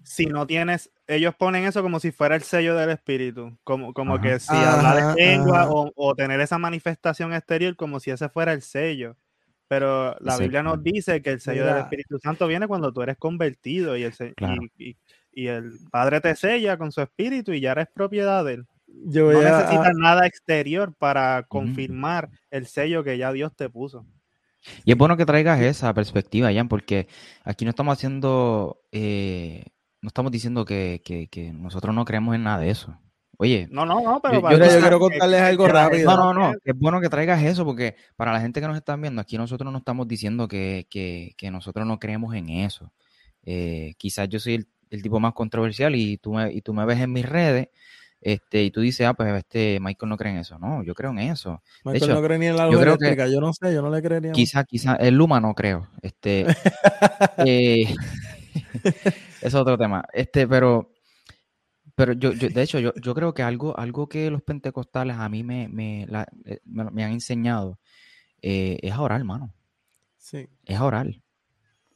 [0.03, 4.21] si no tienes, ellos ponen eso como si fuera el sello del espíritu, como, como
[4.21, 8.63] que si hablar en lengua o, tener esa manifestación exterior como si ese fuera el
[8.63, 9.17] sello.
[9.69, 13.17] Pero la Biblia nos dice que el sello del Espíritu Santo viene cuando tú eres
[13.17, 14.13] convertido y el,
[15.33, 18.67] y, el Padre te sella con su espíritu y ya eres propiedad de él.
[18.87, 24.05] no necesitas nada exterior para confirmar el sello que ya Dios te puso.
[24.85, 27.09] Y es bueno que traigas esa perspectiva, Jan, porque
[27.45, 29.65] aquí no estamos haciendo, eh,
[30.01, 32.97] no estamos diciendo que, nosotros no creemos en nada de eso.
[33.39, 36.11] Oye, no, no, no, pero yo, quiero contarles algo rápido.
[36.11, 38.95] No, no, no, es bueno que traigas eso, porque para la gente que nos está
[38.97, 42.93] viendo, aquí nosotros no estamos diciendo que, nosotros no creemos en eso.
[43.45, 47.01] Eh, quizás yo soy el, tipo más controversial y tú, me, y tú me ves
[47.01, 47.69] en mis redes
[48.25, 50.57] Este, y tú dices, ah, pues este Michael no cree en eso.
[50.57, 51.61] No, yo creo en eso.
[51.85, 54.31] Michael no cree ni en la luz eléctrica, yo no sé, yo no le creería.
[54.31, 55.89] Quizá, quizá, el Luma no creo.
[56.03, 56.47] Este,
[57.45, 57.93] eh,
[59.43, 60.05] es otro tema.
[60.13, 60.93] Este, pero,
[61.97, 65.29] pero yo, yo de hecho, yo, yo, creo que algo, algo que los pentecostales a
[65.29, 66.07] mí me, me,
[66.45, 67.81] eh, me, han enseñado
[68.41, 69.53] eh, es a orar, hermano.
[70.17, 70.49] Sí.
[70.65, 71.09] Es a orar.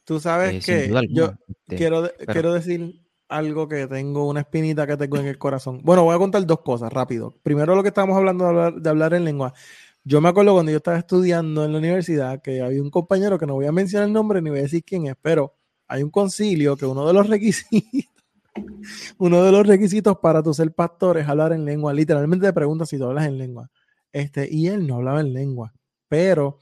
[0.03, 5.17] Tú sabes que yo este, quiero, quiero decir algo que tengo, una espinita que tengo
[5.17, 5.81] en el corazón.
[5.83, 7.35] Bueno, voy a contar dos cosas rápido.
[7.43, 9.53] Primero lo que estábamos hablando de hablar, de hablar en lengua.
[10.03, 13.45] Yo me acuerdo cuando yo estaba estudiando en la universidad que había un compañero que
[13.45, 15.55] no voy a mencionar el nombre ni voy a decir quién es, pero
[15.87, 18.09] hay un concilio que uno de los requisitos,
[19.17, 21.93] uno de los requisitos para tu ser pastor es hablar en lengua.
[21.93, 23.69] Literalmente te preguntas si tú hablas en lengua.
[24.11, 25.73] Este, y él no hablaba en lengua,
[26.07, 26.59] pero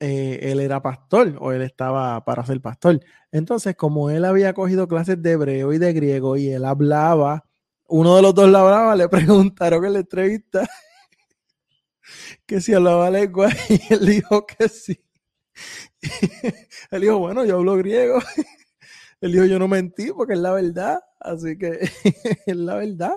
[0.00, 3.00] eh, él era pastor o él estaba para ser pastor.
[3.32, 7.44] Entonces, como él había cogido clases de hebreo y de griego y él hablaba,
[7.88, 10.68] uno de los dos la hablaba, le preguntaron en la entrevista
[12.46, 15.00] que si hablaba lengua y él dijo que sí.
[16.90, 18.18] él dijo, bueno, yo hablo griego.
[19.20, 21.00] él dijo, yo no mentí porque es la verdad.
[21.20, 21.88] Así que
[22.46, 23.16] es la verdad.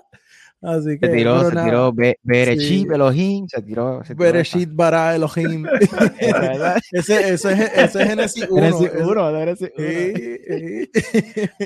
[0.62, 1.94] Así que, se tiró, se tiró
[2.24, 4.04] Bereshit Elohim, se tiró.
[4.04, 5.68] Se Bereshit Bara Elohim.
[6.92, 8.62] ese, ese, es, ese es Genesis 1.
[8.64, 9.72] Genesis 1, Genesis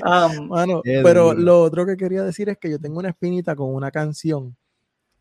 [0.04, 0.46] 1.
[0.46, 3.90] Mano, pero lo otro que quería decir es que yo tengo una espinita con una
[3.90, 4.54] canción.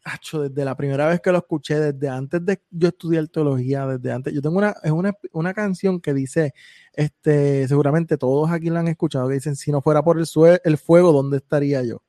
[0.04, 4.12] Hacho, desde la primera vez que lo escuché, desde antes de yo estudiar teología, desde
[4.12, 6.56] antes, yo tengo una, es una, una canción que dice,
[6.92, 10.26] este, seguramente todos aquí la han escuchado, que dicen, si no fuera por el,
[10.64, 12.02] el fuego, ¿dónde estaría yo?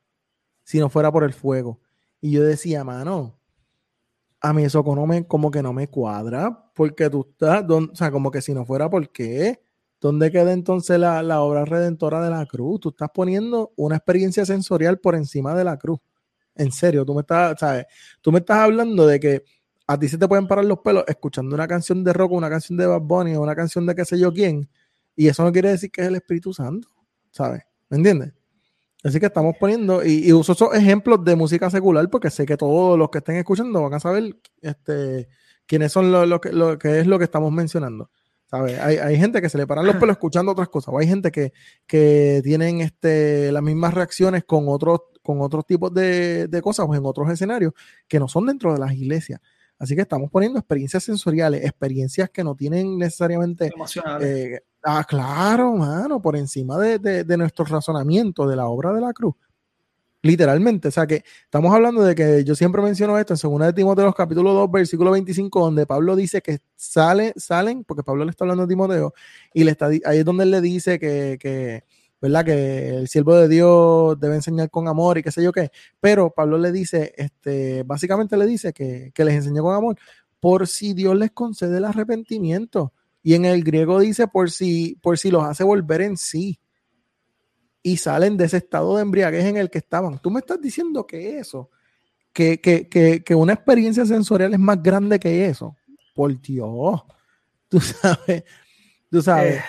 [0.65, 1.81] Si no fuera por el fuego.
[2.21, 3.39] Y yo decía, mano,
[4.41, 8.43] a mí eso como que no me cuadra, porque tú estás, o sea, como que
[8.43, 9.63] si no fuera por qué,
[10.01, 12.81] ¿dónde queda entonces la, la, obra redentora de la cruz?
[12.81, 16.01] Tú estás poniendo una experiencia sensorial por encima de la cruz.
[16.55, 17.87] En serio, tú me estás, ¿sabes?
[18.21, 19.45] Tú me estás hablando de que
[19.87, 22.77] a ti se te pueden parar los pelos escuchando una canción de rock, una canción
[22.77, 24.69] de Bad Bunny una canción de qué sé yo quién,
[25.15, 26.89] y eso no quiere decir que es el Espíritu Santo,
[27.31, 27.63] ¿sabes?
[27.89, 28.33] ¿Me entiendes?
[29.03, 32.97] Así que estamos poniendo, y, uso esos ejemplos de música secular porque sé que todos
[32.97, 35.29] los que estén escuchando van a saber este,
[35.67, 38.11] quiénes son lo, que, lo que es lo que estamos mencionando.
[38.47, 38.79] ¿sabes?
[38.79, 41.33] Hay, hay, gente que se le paran los pelos escuchando otras cosas, o hay gente
[41.33, 41.53] que,
[41.87, 46.95] que tienen este, las mismas reacciones con otros, con otros tipos de, de cosas o
[46.95, 47.73] en otros escenarios
[48.07, 49.41] que no son dentro de las iglesias.
[49.79, 53.73] Así que estamos poniendo experiencias sensoriales, experiencias que no tienen necesariamente...
[53.75, 54.29] Emocionales.
[54.29, 59.13] Eh, ah, claro, mano, por encima de, de, nuestro razonamiento de la obra de la
[59.13, 59.35] cruz.
[60.23, 63.73] Literalmente, o sea que estamos hablando de que yo siempre menciono esto en 2 de
[63.73, 68.45] Timoteo, capítulo 2, versículo 25, donde Pablo dice que sale, salen, porque Pablo le está
[68.45, 69.15] hablando a Timoteo,
[69.53, 71.85] y le está, ahí es donde él le dice que, que
[72.23, 72.45] ¿verdad?
[72.45, 75.73] Que el siervo de Dios debe enseñar con amor y qué sé yo qué.
[76.01, 79.97] Pero Pablo le dice, este, básicamente le dice que, que les enseñó con amor
[80.39, 82.93] por si Dios les concede el arrepentimiento.
[83.23, 86.59] Y en el griego dice por si, por si los hace volver en sí.
[87.83, 90.19] Y salen de ese estado de embriaguez en el que estaban.
[90.21, 91.71] Tú me estás diciendo que eso,
[92.33, 95.77] que, que, que, que una experiencia sensorial es más grande que eso.
[96.15, 97.03] Por Dios.
[97.69, 98.45] Tú sabes,
[99.11, 99.63] tú sabes.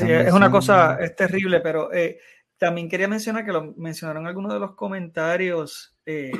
[0.00, 2.18] Eh, es una cosa, es terrible, pero eh,
[2.58, 6.32] también quería mencionar que lo mencionaron algunos de los comentarios, eh,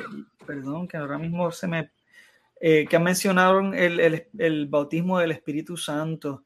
[0.45, 1.92] perdón, que ahora mismo se me,
[2.65, 6.45] eh, que han mencionado el, el, el, bautismo del Espíritu Santo,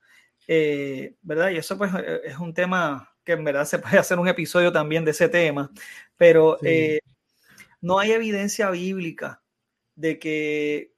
[1.22, 1.51] ¿verdad?
[1.51, 1.91] Y eso pues
[2.24, 5.72] es un tema que en verdad se puede hacer un episodio también de ese tema,
[6.15, 6.57] pero
[7.82, 9.43] no hay evidencia bíblica
[9.93, 10.93] de que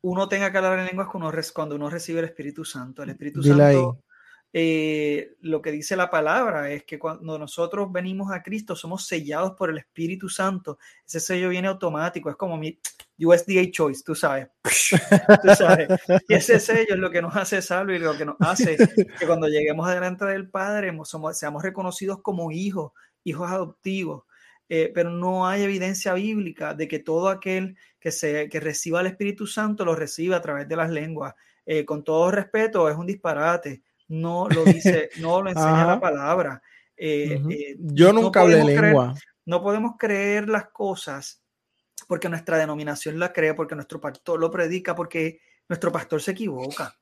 [0.00, 1.08] uno tenga que hablar en lenguas
[1.52, 3.02] cuando uno recibe el Espíritu Santo.
[3.02, 4.02] El Espíritu Santo
[4.52, 9.52] eh, lo que dice la palabra es que cuando nosotros venimos a Cristo somos sellados
[9.52, 10.78] por el Espíritu Santo.
[11.06, 12.80] Ese sello viene automático, es como mi
[13.18, 14.48] USDA Choice, tú sabes.
[15.42, 15.88] ¿Tú sabes?
[16.28, 18.76] Y ese sello es lo que nos hace salvo y lo que nos hace
[19.18, 22.92] que cuando lleguemos adelante del Padre somos, seamos reconocidos como hijos,
[23.24, 24.24] hijos adoptivos.
[24.70, 29.06] Eh, pero no hay evidencia bíblica de que todo aquel que, se, que reciba el
[29.06, 31.34] Espíritu Santo lo reciba a través de las lenguas.
[31.64, 36.62] Eh, con todo respeto, es un disparate no lo dice, no lo enseña la palabra.
[36.96, 39.14] Eh, eh, Yo nunca hablé lengua.
[39.46, 41.42] no podemos creer las cosas
[42.06, 46.98] porque nuestra denominación la cree, porque nuestro pastor lo predica, porque nuestro pastor se equivoca.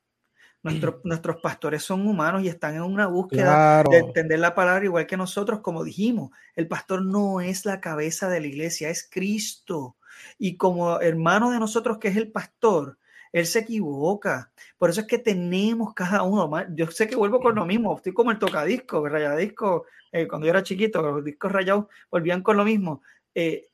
[1.05, 5.17] nuestros pastores son humanos y están en una búsqueda de entender la palabra igual que
[5.17, 6.31] nosotros, como dijimos.
[6.55, 9.97] El pastor no es la cabeza de la iglesia, es Cristo.
[10.39, 12.99] Y como hermano de nosotros, que es el pastor,
[13.41, 14.51] él se equivoca.
[14.79, 16.51] Por eso es que tenemos cada uno.
[16.75, 17.97] Yo sé que vuelvo con lo mismo.
[17.97, 19.85] Estoy como el tocadisco, el rayadisco.
[20.11, 23.03] Eh, cuando yo era chiquito, los discos rayados volvían con lo mismo.
[23.35, 23.69] Eh,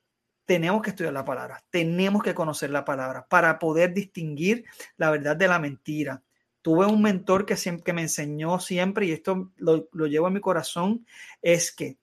[0.45, 4.65] tenemos que estudiar la palabra, tenemos que conocer la palabra para poder distinguir
[4.97, 6.23] la verdad de la mentira.
[6.61, 10.41] Tuve un mentor que, siempre, me enseñó siempre, y esto lo, lo llevo en mi
[10.41, 11.07] corazón,
[11.41, 11.99] es que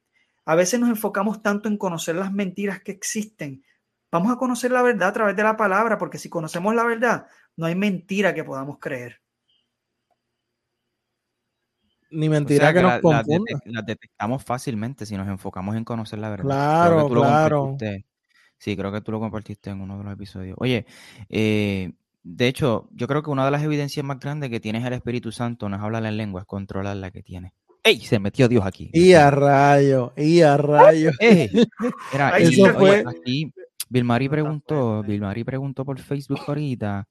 [0.45, 3.63] a veces nos enfocamos tanto en conocer las mentiras que existen.
[4.11, 7.27] Vamos a conocer la verdad a través de la palabra, porque si conocemos la verdad,
[7.55, 9.21] no hay mentira que podamos creer.
[12.11, 13.59] Ni mentira que, nos confunda.
[13.65, 16.45] Las detectamos fácilmente si nos enfocamos en conocer la verdad.
[16.45, 17.77] Claro, claro.
[18.57, 20.57] Sí, creo que tú lo compartiste en uno de los episodios.
[20.59, 20.85] Oye,
[21.29, 21.93] eh,
[22.23, 25.31] de hecho, yo creo que una de las evidencias más grandes que tienes el Espíritu
[25.31, 27.53] Santo no es hablar en lengua, es controlar la que tiene.
[27.83, 27.99] ¡Ey!
[27.99, 28.89] Se metió Dios aquí.
[28.93, 31.11] Y a rayo, y a rayo.
[31.19, 33.03] Era, Eso fue...
[33.07, 33.51] aquí,
[33.89, 37.07] Vilmari preguntó, Vilmari preguntó por Facebook ahorita.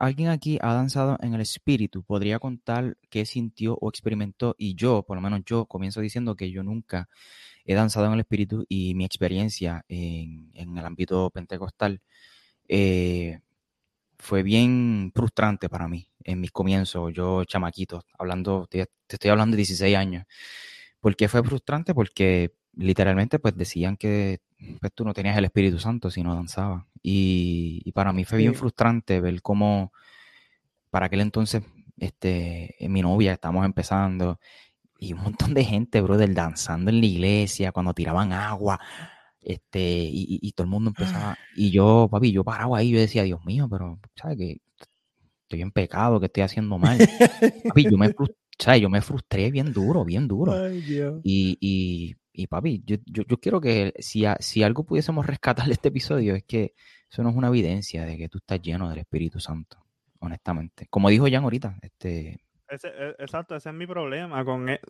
[0.00, 2.02] Alguien aquí ha danzado en el espíritu.
[2.02, 4.54] ¿Podría contar qué sintió o experimentó?
[4.56, 7.08] Y yo, por lo menos yo, comienzo diciendo que yo nunca
[7.66, 12.00] he danzado en el espíritu y mi experiencia en, el ámbito pentecostal
[12.68, 13.40] eh,
[14.24, 19.58] fue bien frustrante para mí en mis comienzos, yo chamaquito, hablando, te, estoy hablando de
[19.58, 20.24] 16 años.
[20.98, 21.94] ¿Por qué fue frustrante?
[21.94, 24.40] Porque literalmente pues decían que
[24.80, 26.84] pues, tú no tenías el Espíritu Santo si no danzabas.
[27.02, 29.92] Y, para mí fue bien frustrante ver cómo
[30.90, 31.62] para aquel entonces
[31.98, 34.40] este, mi novia, estamos empezando,
[34.98, 38.80] y un montón de gente, brother, danzando en la iglesia, cuando tiraban agua,
[39.44, 43.44] este, y, todo el mundo empezaba, y yo, papi, yo paraba ahí, yo decía, Dios
[43.44, 44.60] mío, pero, ¿sabes qué?
[45.42, 46.98] Estoy en pecado, que estoy haciendo mal.
[47.68, 48.36] papi, yo me, frustré,
[48.80, 50.54] yo me frustré bien duro, bien duro.
[51.22, 55.72] Y, y, y, papi, yo, yo, yo, quiero que si, si algo pudiésemos rescatar de
[55.72, 56.74] este episodio es que
[57.10, 59.78] eso no es una evidencia de que tú estás lleno del Espíritu Santo,
[60.20, 60.86] honestamente.
[60.88, 64.80] Como dijo Jan ahorita, este, e, exacto, ese es mi problema con, e,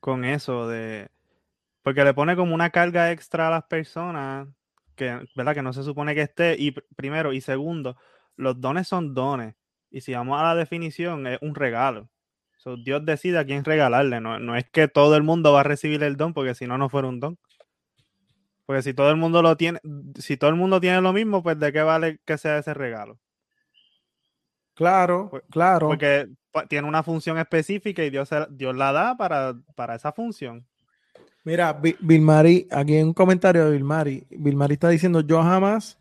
[0.00, 1.08] con eso de...
[1.86, 4.48] Porque le pone como una carga extra a las personas
[4.96, 5.54] que, ¿verdad?
[5.54, 6.56] que no se supone que esté.
[6.58, 7.96] Y primero, y segundo,
[8.34, 9.54] los dones son dones.
[9.88, 12.10] Y si vamos a la definición, es un regalo.
[12.82, 14.20] Dios decide a quién regalarle.
[14.20, 16.76] No, no, es que todo el mundo va a recibir el don, porque si no,
[16.76, 17.38] no fuera un don.
[18.64, 19.78] Porque si todo el mundo lo tiene,
[20.18, 23.20] si todo el mundo tiene lo mismo, pues de qué vale que sea ese regalo.
[24.74, 25.86] Claro, claro.
[25.86, 26.26] Porque
[26.68, 30.66] tiene una función específica y Dios, Dios la da para, para esa función.
[31.46, 34.26] Mira, Vilmari, aquí hay un comentario de Vilmari.
[34.30, 35.96] Vilmari está diciendo, yo jamás,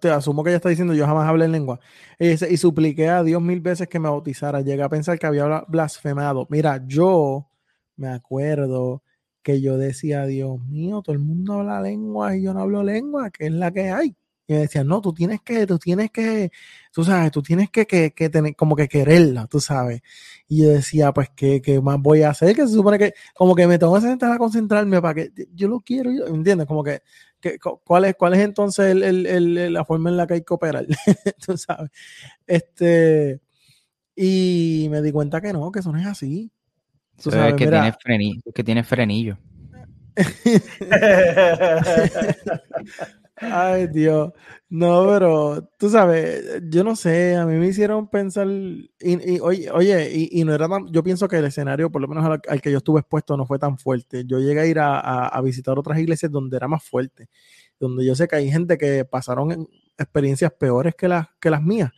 [0.00, 1.78] te asumo que ella está diciendo, yo jamás hablé en lengua.
[2.18, 4.60] Y, y supliqué a Dios mil veces que me bautizara.
[4.60, 6.48] Llegué a pensar que había blasfemado.
[6.50, 7.48] Mira, yo
[7.94, 9.04] me acuerdo
[9.40, 13.30] que yo decía, Dios mío, todo el mundo habla lengua y yo no hablo lengua,
[13.30, 14.16] que es la que hay.
[14.48, 16.50] Y me decían, no, tú tienes que, tú tienes que,
[16.90, 20.00] tú sabes, tú tienes que, que, que tener, como que quererla, tú sabes.
[20.48, 22.56] Y yo decía, pues, ¿qué, ¿qué, más voy a hacer?
[22.56, 25.68] Que se supone que, como que me tengo que sentar a concentrarme para que, yo
[25.68, 26.66] lo quiero, ¿me entiendes?
[26.66, 27.02] Como que,
[27.38, 30.42] que ¿cuál, es, ¿cuál es entonces el, el, el, la forma en la que hay
[30.42, 30.86] que operar?
[31.46, 31.90] tú sabes.
[32.46, 33.40] Este,
[34.16, 36.50] y me di cuenta que no, que eso no es así.
[37.22, 39.36] Tú sabes, que, tiene frenillo, que tiene frenillo.
[43.40, 44.32] Ay, Dios.
[44.68, 50.28] No, pero tú sabes, yo no sé, a mí me hicieron pensar, y, oye, oye
[50.32, 52.78] y, no era tan, yo pienso que el escenario, por lo menos al, que yo
[52.78, 54.24] estuve expuesto, no fue tan fuerte.
[54.26, 57.28] Yo llegué a ir a, visitar otras iglesias donde era más fuerte,
[57.78, 61.92] donde yo sé que hay gente que pasaron experiencias peores que, las que las mías.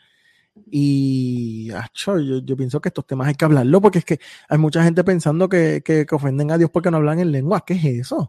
[0.70, 4.84] Y yo, yo, pienso que estos temas hay que hablarlo porque es que hay mucha
[4.84, 7.64] gente pensando que, que ofenden a Dios porque no hablan en lengua.
[7.66, 8.28] ¿Qué es eso?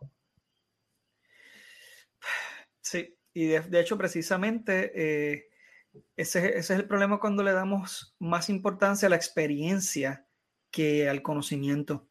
[2.81, 5.49] Sí, y de, hecho precisamente eh,
[6.15, 10.25] ese, es el problema cuando le damos más importancia a la experiencia
[10.69, 12.07] que al conocimiento.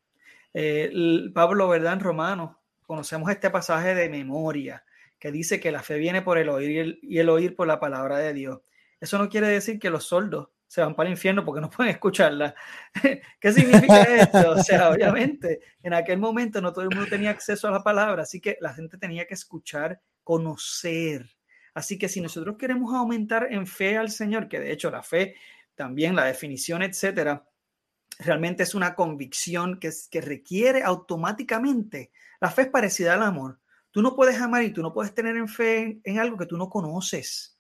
[0.53, 0.91] Eh,
[1.35, 1.95] Pablo, ¿verdad?
[1.95, 4.85] En Romano, conocemos este pasaje de memoria
[5.19, 8.19] que dice que la fe viene por el oír y el, oír por la palabra
[8.19, 8.61] de Dios.
[9.01, 11.93] Eso no quiere decir que los sordos se van para el infierno porque no pueden
[11.93, 12.55] escucharla.
[13.41, 14.53] ¿Qué significa esto?
[14.53, 18.23] O sea, obviamente, en aquel momento no todo el mundo tenía acceso a la palabra,
[18.23, 21.29] así que la gente tenía que escuchar conocer.
[21.75, 25.35] Así que si nosotros queremos aumentar en fe al Señor, que de hecho la fe,
[25.75, 27.47] también la definición, etcétera,
[28.19, 32.11] realmente es una convicción que, que requiere automáticamente.
[32.41, 33.59] La fe es parecida al amor.
[33.91, 36.57] Tú no puedes amar y tú no puedes tener en fe en, algo que tú
[36.57, 37.59] no conoces,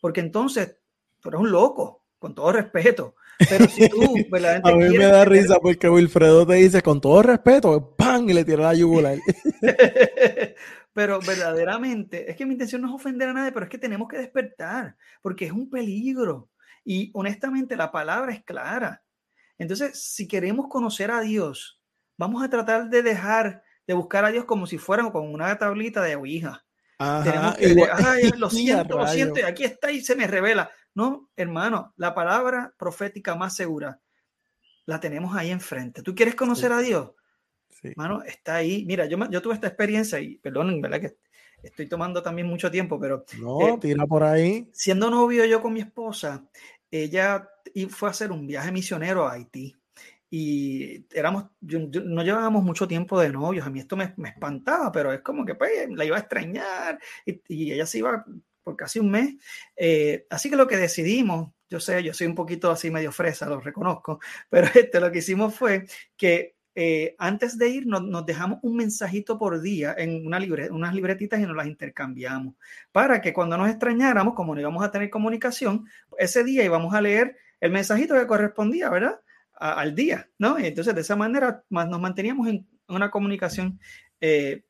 [0.00, 0.76] porque entonces
[1.20, 3.14] tú eres un loco, con todo respeto.
[3.48, 4.00] Pero si tú
[4.64, 8.28] A mí me da risa porque Wilfredo te dice con todo respeto, ¡pam!
[8.28, 9.16] y le tira la yugular.
[10.92, 14.08] Pero verdaderamente, es que mi intención no es ofender a nadie, pero es que tenemos
[14.08, 16.50] que despertar, porque es un peligro.
[16.84, 19.02] Y honestamente, la palabra es clara.
[19.58, 21.80] Entonces, si queremos conocer a Dios,
[22.16, 26.02] vamos a tratar de dejar de buscar a Dios como si fuéramos con una tablita
[26.02, 26.64] de Ouija.
[27.24, 30.70] Tenemos que Ay, lo siento, lo siento, y aquí está y se me revela.
[30.94, 34.00] No, hermano, la palabra profética más segura
[34.86, 36.02] la tenemos ahí enfrente.
[36.02, 37.10] ¿Tú quieres conocer a Dios?
[37.82, 37.88] Sí.
[37.88, 38.84] Hermano, está ahí.
[38.86, 41.00] Mira, yo, yo tuve esta experiencia y perdonen, ¿verdad?
[41.00, 41.16] Que
[41.62, 43.24] estoy tomando también mucho tiempo, pero...
[43.40, 44.68] No, eh, tira por ahí.
[44.72, 46.46] Siendo novio yo con mi esposa,
[46.90, 47.48] ella
[47.88, 49.76] fue a hacer un viaje misionero a Haití
[50.32, 55.12] y éramos, no llevábamos mucho tiempo de novios, a mí esto me, me espantaba, pero
[55.12, 58.24] es como que pues la iba a extrañar y, y ella se iba
[58.62, 59.34] por casi un mes.
[59.74, 63.46] Eh, así que lo que decidimos, yo sé, yo soy un poquito así medio fresa,
[63.46, 68.24] lo reconozco, pero este, lo que hicimos fue que eh, antes de ir nos, nos,
[68.24, 72.54] dejamos un mensajito por día en una libre, unas libretitas y nos las intercambiamos
[72.90, 75.84] para que cuando nos extrañáramos, como no íbamos a tener comunicación,
[76.16, 79.20] ese día íbamos a leer el mensajito que correspondía, ¿verdad?
[79.52, 80.58] al día, ¿no?
[80.58, 83.78] Y entonces de esa manera nos manteníamos en una comunicación,
[84.18, 84.64] eh,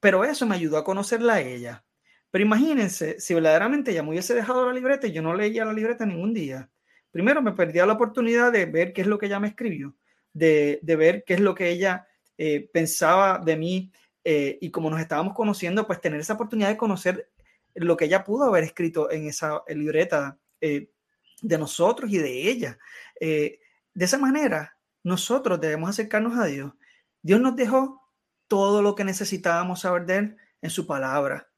[0.00, 1.84] pero eso me ayudó a conocerla a ella.
[2.30, 5.74] Pero imagínense, si verdaderamente ella me hubiese dejado la libreta y yo no leía la
[5.74, 6.70] libreta ningún día,
[7.10, 9.94] primero me perdía la oportunidad de ver qué es lo que ella me escribió,
[10.32, 12.06] de, de ver qué es lo que ella
[12.36, 13.92] eh, pensaba de mí
[14.24, 17.30] y como nos estábamos conociendo, pues tener esa oportunidad de conocer
[17.74, 22.78] lo que ella pudo haber escrito en esa libreta de nosotros y de ella.
[23.18, 23.58] De
[24.04, 26.74] esa manera, nosotros debemos acercarnos a Dios.
[27.22, 28.02] Dios nos dejó
[28.48, 31.48] todo lo que necesitábamos saber de Él en su palabra.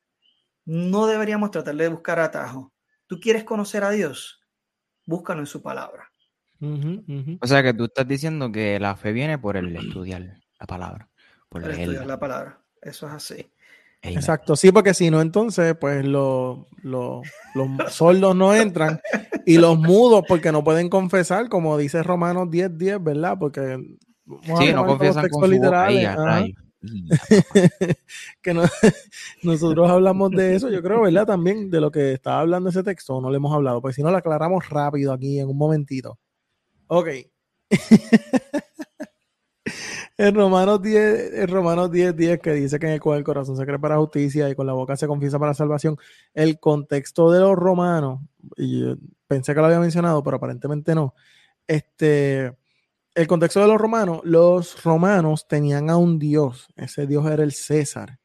[0.64, 2.72] No deberíamos tratar de buscar atajo.
[3.06, 4.40] ¿Tú quieres conocer a Dios?
[5.06, 6.09] Búscalo en su palabra.
[6.60, 11.08] O sea que tú estás diciendo que la fe viene por el estudiar la palabra.
[11.48, 12.60] Por, estudiar la palabra.
[12.82, 13.50] Eso es así.
[14.02, 16.66] Exacto, sí, porque si no, entonces, pues los
[17.88, 19.00] sordos no entran
[19.44, 23.36] y los mudos, porque no pueden confesar, como dice Romanos 10, 10, ¿verdad?
[23.38, 23.76] Porque
[24.58, 26.54] sí, no confiesan con literales.
[28.42, 28.54] que
[29.42, 31.26] nosotros hablamos de eso, yo creo, ¿verdad?
[31.26, 34.10] También de lo que estaba hablando ese texto, no le hemos hablado, pues si no,
[34.10, 36.18] lo aclaramos rápido aquí en un momentito.
[36.90, 37.08] Ok.
[40.18, 43.78] En Romanos 10, en Romanos 10, 10, que dice que con el corazón se cree
[43.78, 45.96] para justicia y con la boca se confiesa para salvación.
[46.34, 48.20] El contexto de los romanos,
[49.26, 51.14] pensé que lo había mencionado, pero aparentemente no.
[51.66, 52.54] Este,
[53.14, 57.52] el contexto de los romanos, los romanos tenían a un dios, ese dios era el
[57.52, 58.18] César.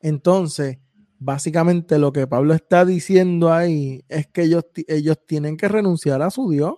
[0.00, 0.78] Entonces,
[1.18, 6.30] básicamente lo que Pablo está diciendo ahí es que ellos, ellos tienen que renunciar a
[6.30, 6.76] su dios.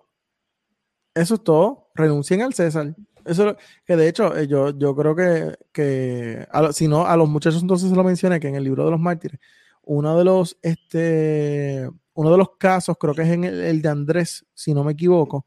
[1.15, 2.95] Eso es todo, renuncien al César.
[3.25, 7.63] Eso, que de hecho, eh, yo, yo creo que, que si no, a los muchachos
[7.63, 9.41] entonces se lo mencioné, que en el libro de los mártires,
[9.83, 14.47] uno de los, este, uno de los casos, creo que es en el, de Andrés,
[14.55, 15.47] si no me equivoco,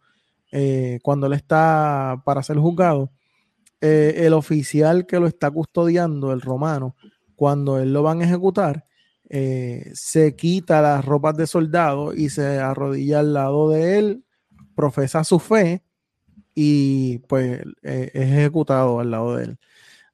[0.51, 3.11] eh, cuando él está para ser juzgado,
[3.82, 6.95] eh, el oficial que lo está custodiando, el romano,
[7.36, 8.86] cuando él lo van a ejecutar,
[9.93, 14.22] se quita las ropas de soldado y se arrodilla al lado de él,
[14.76, 15.84] profesa su fe
[16.55, 19.59] y pues eh, es ejecutado al lado de él.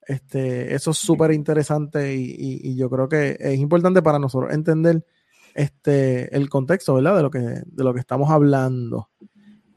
[0.07, 5.05] Este, eso es súper interesante y, yo creo que es importante para nosotros entender
[5.53, 7.17] este, el contexto, ¿verdad?
[7.17, 9.09] De lo que, de lo que estamos hablando.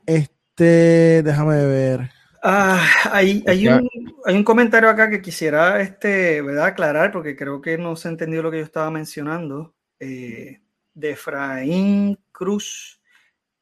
[0.06, 2.10] Este, déjame ver.
[2.42, 3.88] Ah, hay, hay, un,
[4.24, 6.64] hay, un, comentario acá que quisiera este, ¿verdad?
[6.64, 9.74] aclarar porque creo que no se entendió lo que yo estaba mencionando.
[10.00, 10.62] Eh,
[10.94, 13.01] de Efraín Cruz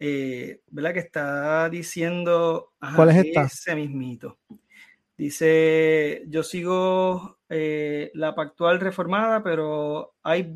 [0.02, 0.94] eh, ¿verdad?
[0.94, 2.72] Que está diciendo.
[2.96, 3.42] ¿Cuál es esta?
[3.42, 4.38] Ese mismito.
[5.16, 10.54] Dice: Yo sigo eh, la pactual reformada, pero hay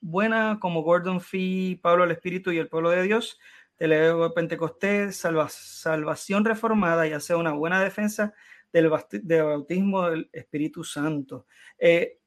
[0.00, 3.38] buena como Gordon Fee, Pablo el Espíritu y el pueblo de Dios.
[3.78, 8.32] Del de Pentecostés, salvación reformada, ya sea una buena defensa
[8.72, 11.46] del, bautismo del Espíritu Santo.
[11.78, 12.18] Eh,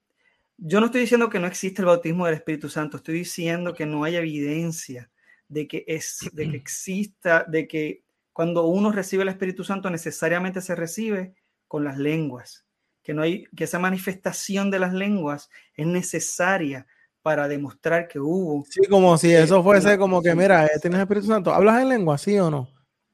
[0.58, 3.88] yo no estoy diciendo que no existe el bautismo del Espíritu Santo, estoy diciendo que
[3.88, 5.10] no hay evidencia
[5.50, 10.62] de que, es, de que exista, de que cuando uno recibe el Espíritu Santo necesariamente
[10.62, 11.34] se recibe
[11.68, 12.66] con las lenguas,
[13.04, 16.88] que, no hay, que esa manifestación de las lenguas es necesaria
[17.22, 18.64] para demostrar que hubo.
[18.70, 22.18] Sí, como si eso fuese como que, mira, eh, tienes Espíritu Santo, ¿hablas en lengua,
[22.18, 22.70] sí o no?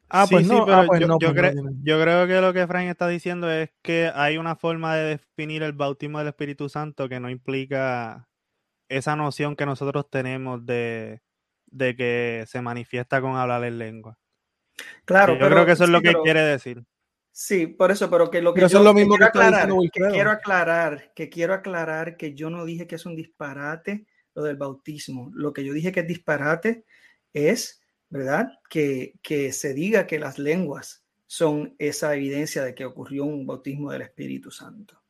[0.09, 1.19] Ah, pues no, ah, pues yo, pues
[1.81, 5.63] yo, creo que lo que Frank está diciendo es que hay una forma de definir
[5.63, 8.29] el bautismo del Espíritu Santo que no implica
[8.87, 11.21] esa noción que nosotros tenemos de,
[11.75, 14.17] de que se manifiesta con hablar en lengua.
[15.03, 16.83] Claro, yo creo que eso es lo que quiere decir.
[17.31, 21.13] Sí, por eso, pero que lo que yo lo mismo quiero, aclarar, que quiero aclarar,
[21.13, 25.29] que quiero aclarar que yo no dije que es un disparate lo del bautismo.
[25.33, 26.85] Lo que yo dije que es disparate
[27.33, 28.47] es, ¿verdad?
[28.69, 33.91] Que, que se diga que las lenguas son esa evidencia de que ocurrió un bautismo
[33.91, 35.01] del Espíritu Santo.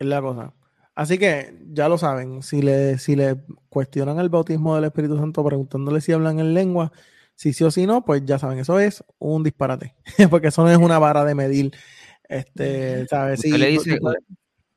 [0.00, 0.52] Es la cosa.
[0.94, 3.36] Así que ya lo saben, si le, si le
[3.70, 6.92] cuestionan el bautismo del Espíritu Santo preguntándole si hablan en lengua,
[7.34, 9.94] si sí o si no, pues ya saben, eso es un disparate,
[10.30, 11.72] porque eso no es una vara de medir.
[12.28, 13.40] Este, ¿sabes?
[13.40, 13.98] Usted, le dice,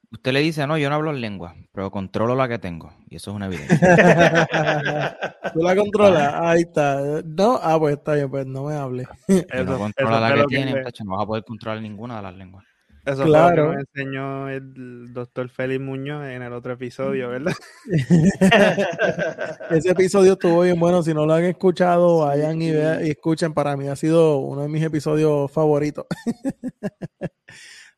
[0.09, 3.17] usted le dice, no, yo no hablo en lengua, pero controlo la que tengo, y
[3.17, 3.77] eso es una evidencia.
[5.53, 7.21] Tú la controlas, ahí está.
[7.25, 9.05] No, ah, pues está bien, pues no me hable.
[9.27, 12.65] no controla la que tiene, no vas a poder controlar ninguna de las lenguas.
[13.05, 13.55] Eso claro.
[13.55, 17.53] fue lo que me enseñó el doctor Félix Muñoz en el otro episodio, ¿verdad?
[19.69, 21.03] Ese episodio estuvo bien bueno.
[21.03, 23.53] Si no lo han escuchado, vayan y, vean, y escuchen.
[23.53, 26.05] Para mí ha sido uno de mis episodios favoritos.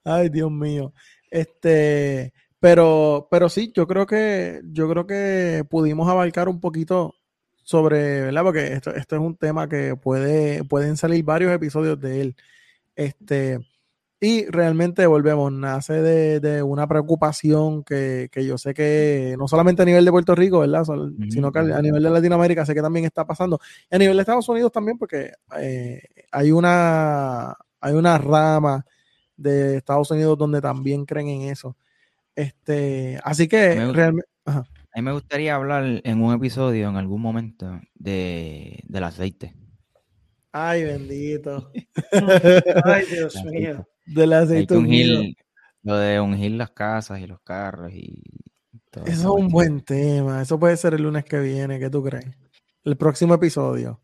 [0.04, 0.94] Ay, Dios mío.
[1.32, 7.16] Este, pero, pero sí, yo creo que, yo creo que pudimos abarcar un poquito
[7.64, 8.44] sobre, ¿verdad?
[8.44, 12.36] Porque esto, esto es un tema que puede, pueden salir varios episodios de él.
[12.96, 13.60] Este,
[14.20, 20.06] y realmente volvemos, nace de, una preocupación que, yo sé que no solamente a nivel
[20.06, 20.86] de Puerto Rico, ¿verdad?
[21.30, 23.60] Sino que a nivel de Latinoamérica sé que también está pasando.
[23.92, 26.02] Y a nivel de Estados Unidos también, porque eh,
[26.32, 28.84] hay, una, hay una rama
[29.36, 31.78] de Estados Unidos donde también creen en eso.
[32.36, 34.30] Este, así que realmente...
[34.46, 34.64] A
[34.96, 39.54] mí me gustaría hablar en un episodio, en algún momento, de, del aceite.
[40.52, 41.72] Ay, bendito.
[42.84, 44.76] Ay, Dios mío del aceite
[45.84, 48.24] Lo de ungir las casas y los carros y
[48.90, 49.14] todo eso.
[49.14, 50.42] es un buen tema.
[50.42, 51.80] Eso puede ser el lunes que viene.
[51.80, 52.26] ¿Qué tú crees?
[52.84, 54.02] El próximo episodio.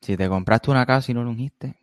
[0.00, 1.76] Si te compraste una casa y no lo ungiste.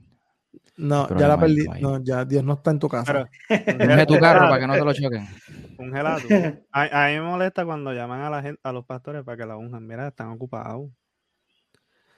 [0.78, 1.66] No, ya la perdí.
[1.80, 3.30] No, ya Dios no está en tu casa.
[3.50, 5.28] Unge tu carro para que no te lo choquen.
[5.78, 6.20] Un gelado.
[6.72, 9.58] A, mí me molesta cuando llaman a la gente, a los pastores para que la
[9.58, 9.86] unjan.
[9.86, 10.90] Mira, están ocupados.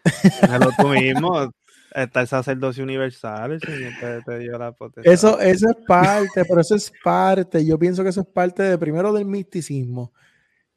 [0.79, 1.51] tú mismo.
[1.93, 5.11] Está el sacerdocio universal, el Señor te, dio la potestad.
[5.11, 7.65] Eso, eso es parte, pero eso es parte.
[7.65, 10.11] Yo pienso que eso es parte de primero del misticismo.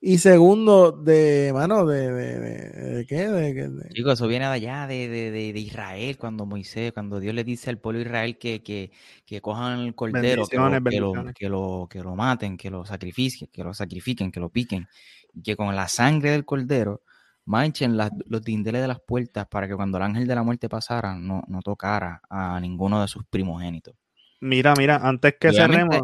[0.02, 3.28] Y segundo, de, mano, de, de, de, qué?
[3.28, 7.76] De, Chicos, eso viene de allá, de, Israel, cuando Moisés, cuando Dios le dice al
[7.76, 8.92] pueblo de Israel que, que,
[9.26, 12.86] que cojan el cordero, que lo, que lo, que, lo, que, lo, maten, que lo
[12.86, 14.88] sacrifiquen, que lo sacrifiquen, que lo piquen,
[15.34, 17.02] y que con la sangre del cordero
[17.50, 21.16] manchen los dindeles de las puertas para que cuando el ángel de la muerte pasara
[21.16, 23.94] no, no tocara a ninguno de sus primogénitos.
[24.40, 26.02] Mira, mira, antes que cerremos.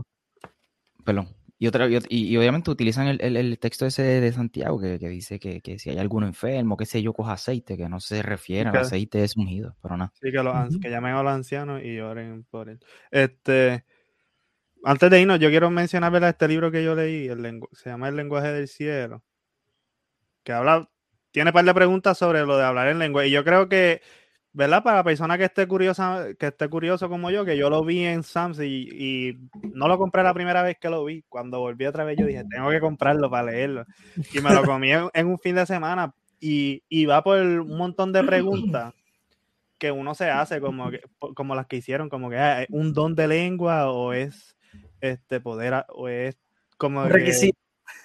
[1.05, 1.28] Perdón.
[1.59, 5.97] Y, otra, y, obviamente utilizan el, texto ese de Santiago que, dice que, si hay
[5.97, 9.74] alguno enfermo, que sé yo, coja aceite, que no se refiere al aceite es ungido,
[9.80, 10.12] pero nada.
[10.20, 12.78] Sí, que, los, que llamen a los ancianos y oren por él.
[13.11, 13.86] Este,
[14.84, 18.16] antes de irnos, yo quiero mencionar este libro que yo leí, el se llama El
[18.16, 19.24] lenguaje del cielo,
[20.42, 20.90] que habla
[21.37, 23.26] tiene un par de preguntas sobre lo de hablar en lengua.
[23.26, 24.01] Y yo creo que,
[24.55, 24.82] ¿verdad?
[24.82, 28.07] Para la persona que esté curiosa, que esté curioso como yo, que yo lo vi
[28.07, 29.37] en Sams y,
[29.74, 31.24] no lo compré la primera vez que lo vi.
[31.28, 33.84] Cuando volví otra vez, yo dije, tengo que comprarlo para leerlo.
[34.32, 36.14] Y me lo comí en, un fin de semana.
[36.41, 38.95] Y, y, va por un montón de preguntas
[39.76, 41.03] que uno se hace, como, que,
[41.34, 44.57] como las que hicieron, como que ah, un don de lengua o es
[45.03, 46.39] este poder, o es
[46.78, 47.05] como.
[47.05, 47.59] Requisito.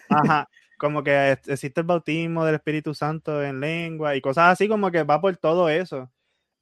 [0.10, 0.50] ajá
[0.82, 5.04] como que existe el bautismo del Espíritu Santo en lengua y cosas así como que
[5.04, 6.12] va por todo eso.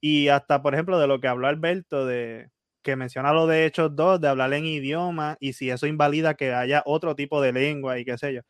[0.02, 2.50] Y hasta, por ejemplo, de lo que habló Alberto, de
[2.84, 6.54] que menciona lo de Hechos 2, de hablar en idioma y si eso invalida que
[6.54, 8.42] haya otro tipo de lengua y qué sé yo.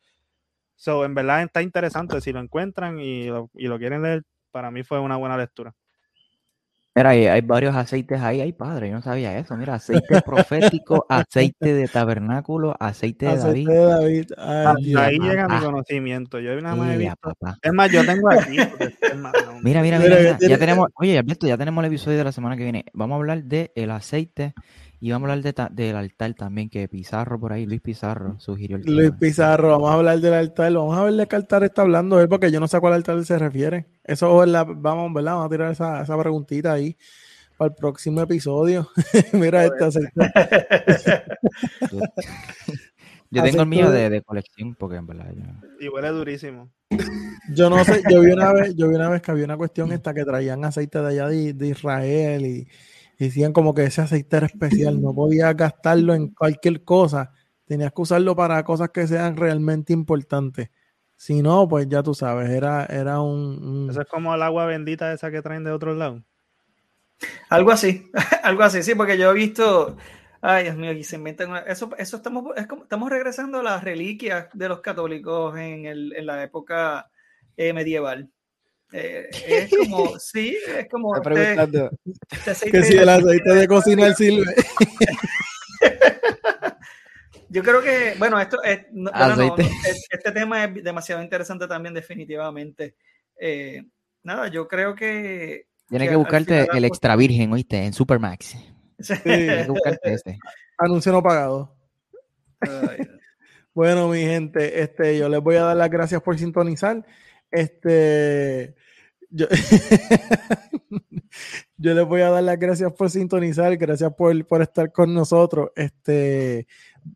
[0.76, 2.20] So, en verdad está interesante.
[2.22, 5.74] Si lo encuentran y y lo quieren leer, para mí fue una buena lectura.
[7.00, 9.56] Mira, hay, varios aceites ahí, ay padre, yo no sabía eso.
[9.56, 13.68] Mira, aceite profético, aceite de tabernáculo, aceite de David.
[13.68, 14.96] Aceite de David.
[14.98, 16.40] ahí llega mi conocimiento.
[16.40, 17.32] Yo una más visto.
[17.62, 18.58] Es más, yo tengo aquí.
[19.62, 22.64] mira, mira, mira, ya tenemos, oye, Alberto, ya tenemos el episodio de la semana que
[22.64, 22.84] viene.
[22.92, 24.52] Vamos a hablar de el aceite
[25.02, 28.76] y vamos a hablar de del altar también, que Pizarro por ahí, Luis Pizarro sugirió
[28.76, 31.82] el Luis Pizarro, vamos a hablar del altar, vamos a ver de qué altar está
[31.82, 33.86] hablando él, porque yo no sé a cuál altar se refiere.
[34.04, 35.32] Eso es la, vamos, ¿verdad?
[35.32, 36.98] Vamos a tirar esa, esa preguntita ahí
[37.56, 38.90] para el próximo episodio.
[39.32, 40.12] Mira este aceite.
[43.30, 45.32] yo, tengo el mío de, de, colección, porque en verdad.
[45.80, 46.70] Y huele durísimo.
[47.54, 49.92] Yo no sé, yo vi una vez, yo vi una vez que había una cuestión
[49.92, 52.68] esta que traían aceite de allá de, de Israel y
[53.24, 57.32] decían como que ese aceite era especial, no podías gastarlo en cualquier cosa,
[57.66, 60.70] tenías que usarlo para cosas que sean realmente importantes.
[61.16, 65.12] Si no, pues ya tú sabes, era, era un, Eso es como el agua bendita
[65.12, 66.24] esa que traen de otro lado.
[67.50, 68.10] Algo así,
[68.42, 69.98] algo así, sí, porque yo he visto,
[70.40, 74.68] ay Dios mío, aquí se inventan, eso, eso estamos, estamos regresando a las reliquias de
[74.68, 77.10] los católicos en, el, en la época
[77.58, 78.30] eh, medieval.
[78.92, 81.14] Eh, es como, sí, es como.
[81.16, 81.90] Este,
[82.46, 84.52] este que si el aceite de cocina sirve.
[87.52, 88.86] Yo creo que, bueno, esto es,
[90.08, 92.94] este tema es demasiado interesante también, definitivamente.
[93.36, 93.82] Eh,
[94.22, 95.66] nada, yo creo que.
[95.88, 98.56] Tienes que, buscarte el extra virgen, oíste, en Supermax.
[99.00, 99.14] Sí.
[99.24, 100.38] Tienes que buscarte este.
[100.78, 101.76] Anuncio no pagado.
[103.74, 107.04] bueno, mi gente, este, yo les voy a dar las gracias por sintonizar.
[107.50, 108.74] Este,
[109.30, 109.46] yo,
[111.76, 115.70] yo les voy a dar las gracias por sintonizar, gracias por, por, estar con nosotros.
[115.76, 116.66] Este,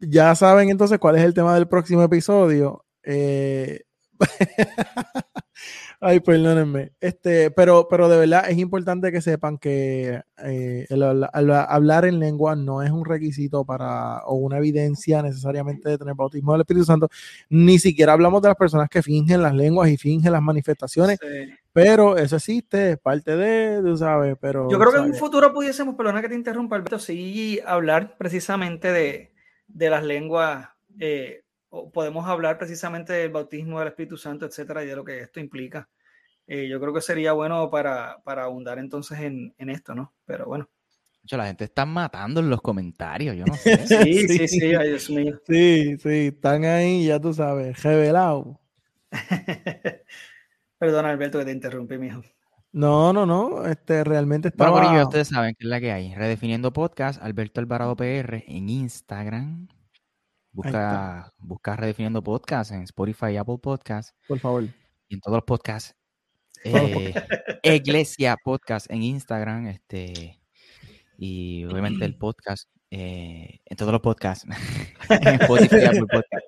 [0.00, 2.84] ya saben entonces cuál es el tema del próximo episodio.
[3.02, 3.82] Eh,
[6.00, 6.92] Ay, perdónenme.
[7.00, 10.86] Este, pero, pero de verdad es importante que sepan que eh,
[11.68, 16.52] hablar en lengua no es un requisito para o una evidencia necesariamente de tener bautismo
[16.52, 17.08] del Espíritu Santo.
[17.48, 21.18] Ni siquiera hablamos de las personas que fingen las lenguas y fingen las manifestaciones.
[21.72, 24.70] Pero eso existe, es parte de, tú sabes, pero...
[24.70, 28.92] Yo creo que en un futuro pudiésemos, perdona que te interrumpa, Alberto, sí hablar precisamente
[28.92, 29.32] de,
[29.66, 30.68] de las lenguas
[31.00, 31.43] eh,
[31.92, 35.88] podemos hablar precisamente del bautismo del Espíritu Santo, etcétera, y de lo que esto implica.
[36.46, 40.14] Eh, yo creo que sería bueno para, para abundar entonces en, en, esto, ¿no?
[40.26, 40.68] Pero bueno.
[41.30, 43.86] La gente está matando en los comentarios, yo no sé.
[43.86, 45.40] sí, sí, sí, ay Dios mío.
[45.46, 48.60] Sí, sí, están ahí, ya tú sabes, revelado.
[50.78, 52.22] Perdona, Alberto, que te interrumpí, mijo.
[52.72, 54.72] No, no, no, este realmente estaba...
[54.72, 56.12] Bueno, ustedes saben que es la que hay.
[56.12, 59.68] Redefiniendo Podcast, Alberto Alvarado PR en Instagram,
[60.54, 64.16] Busca, busca Redefiniendo Podcast en Spotify y Apple Podcast.
[64.28, 64.62] Por favor.
[65.08, 65.96] Y en todos los podcasts.
[66.62, 67.12] Eh,
[67.64, 69.66] Iglesia Podcast en Instagram.
[69.66, 70.40] Este,
[71.18, 72.68] y obviamente el podcast.
[72.92, 74.46] Eh, en todos los podcasts.
[75.10, 76.46] en Spotify Apple Podcast.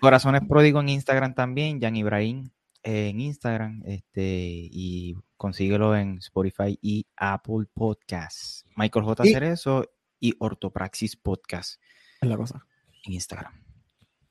[0.00, 1.80] Corazones Pródigo en Instagram también.
[1.80, 2.50] Jan Ibrahim
[2.84, 3.82] en Instagram.
[3.84, 8.64] Este, y consíguelo en Spotify y Apple Podcasts.
[8.76, 9.24] Michael J.
[9.24, 9.90] Cerezo
[10.20, 11.80] y Ortopraxis Podcast.
[12.20, 12.64] Es la cosa
[13.04, 13.52] en Instagram.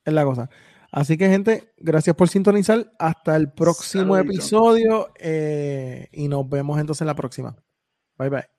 [0.04, 0.50] Es la cosa.
[0.92, 2.92] Así que, gente, gracias por sintonizar.
[2.98, 7.56] Hasta el próximo episodio eh, y nos vemos entonces en la próxima.
[8.18, 8.59] Bye bye.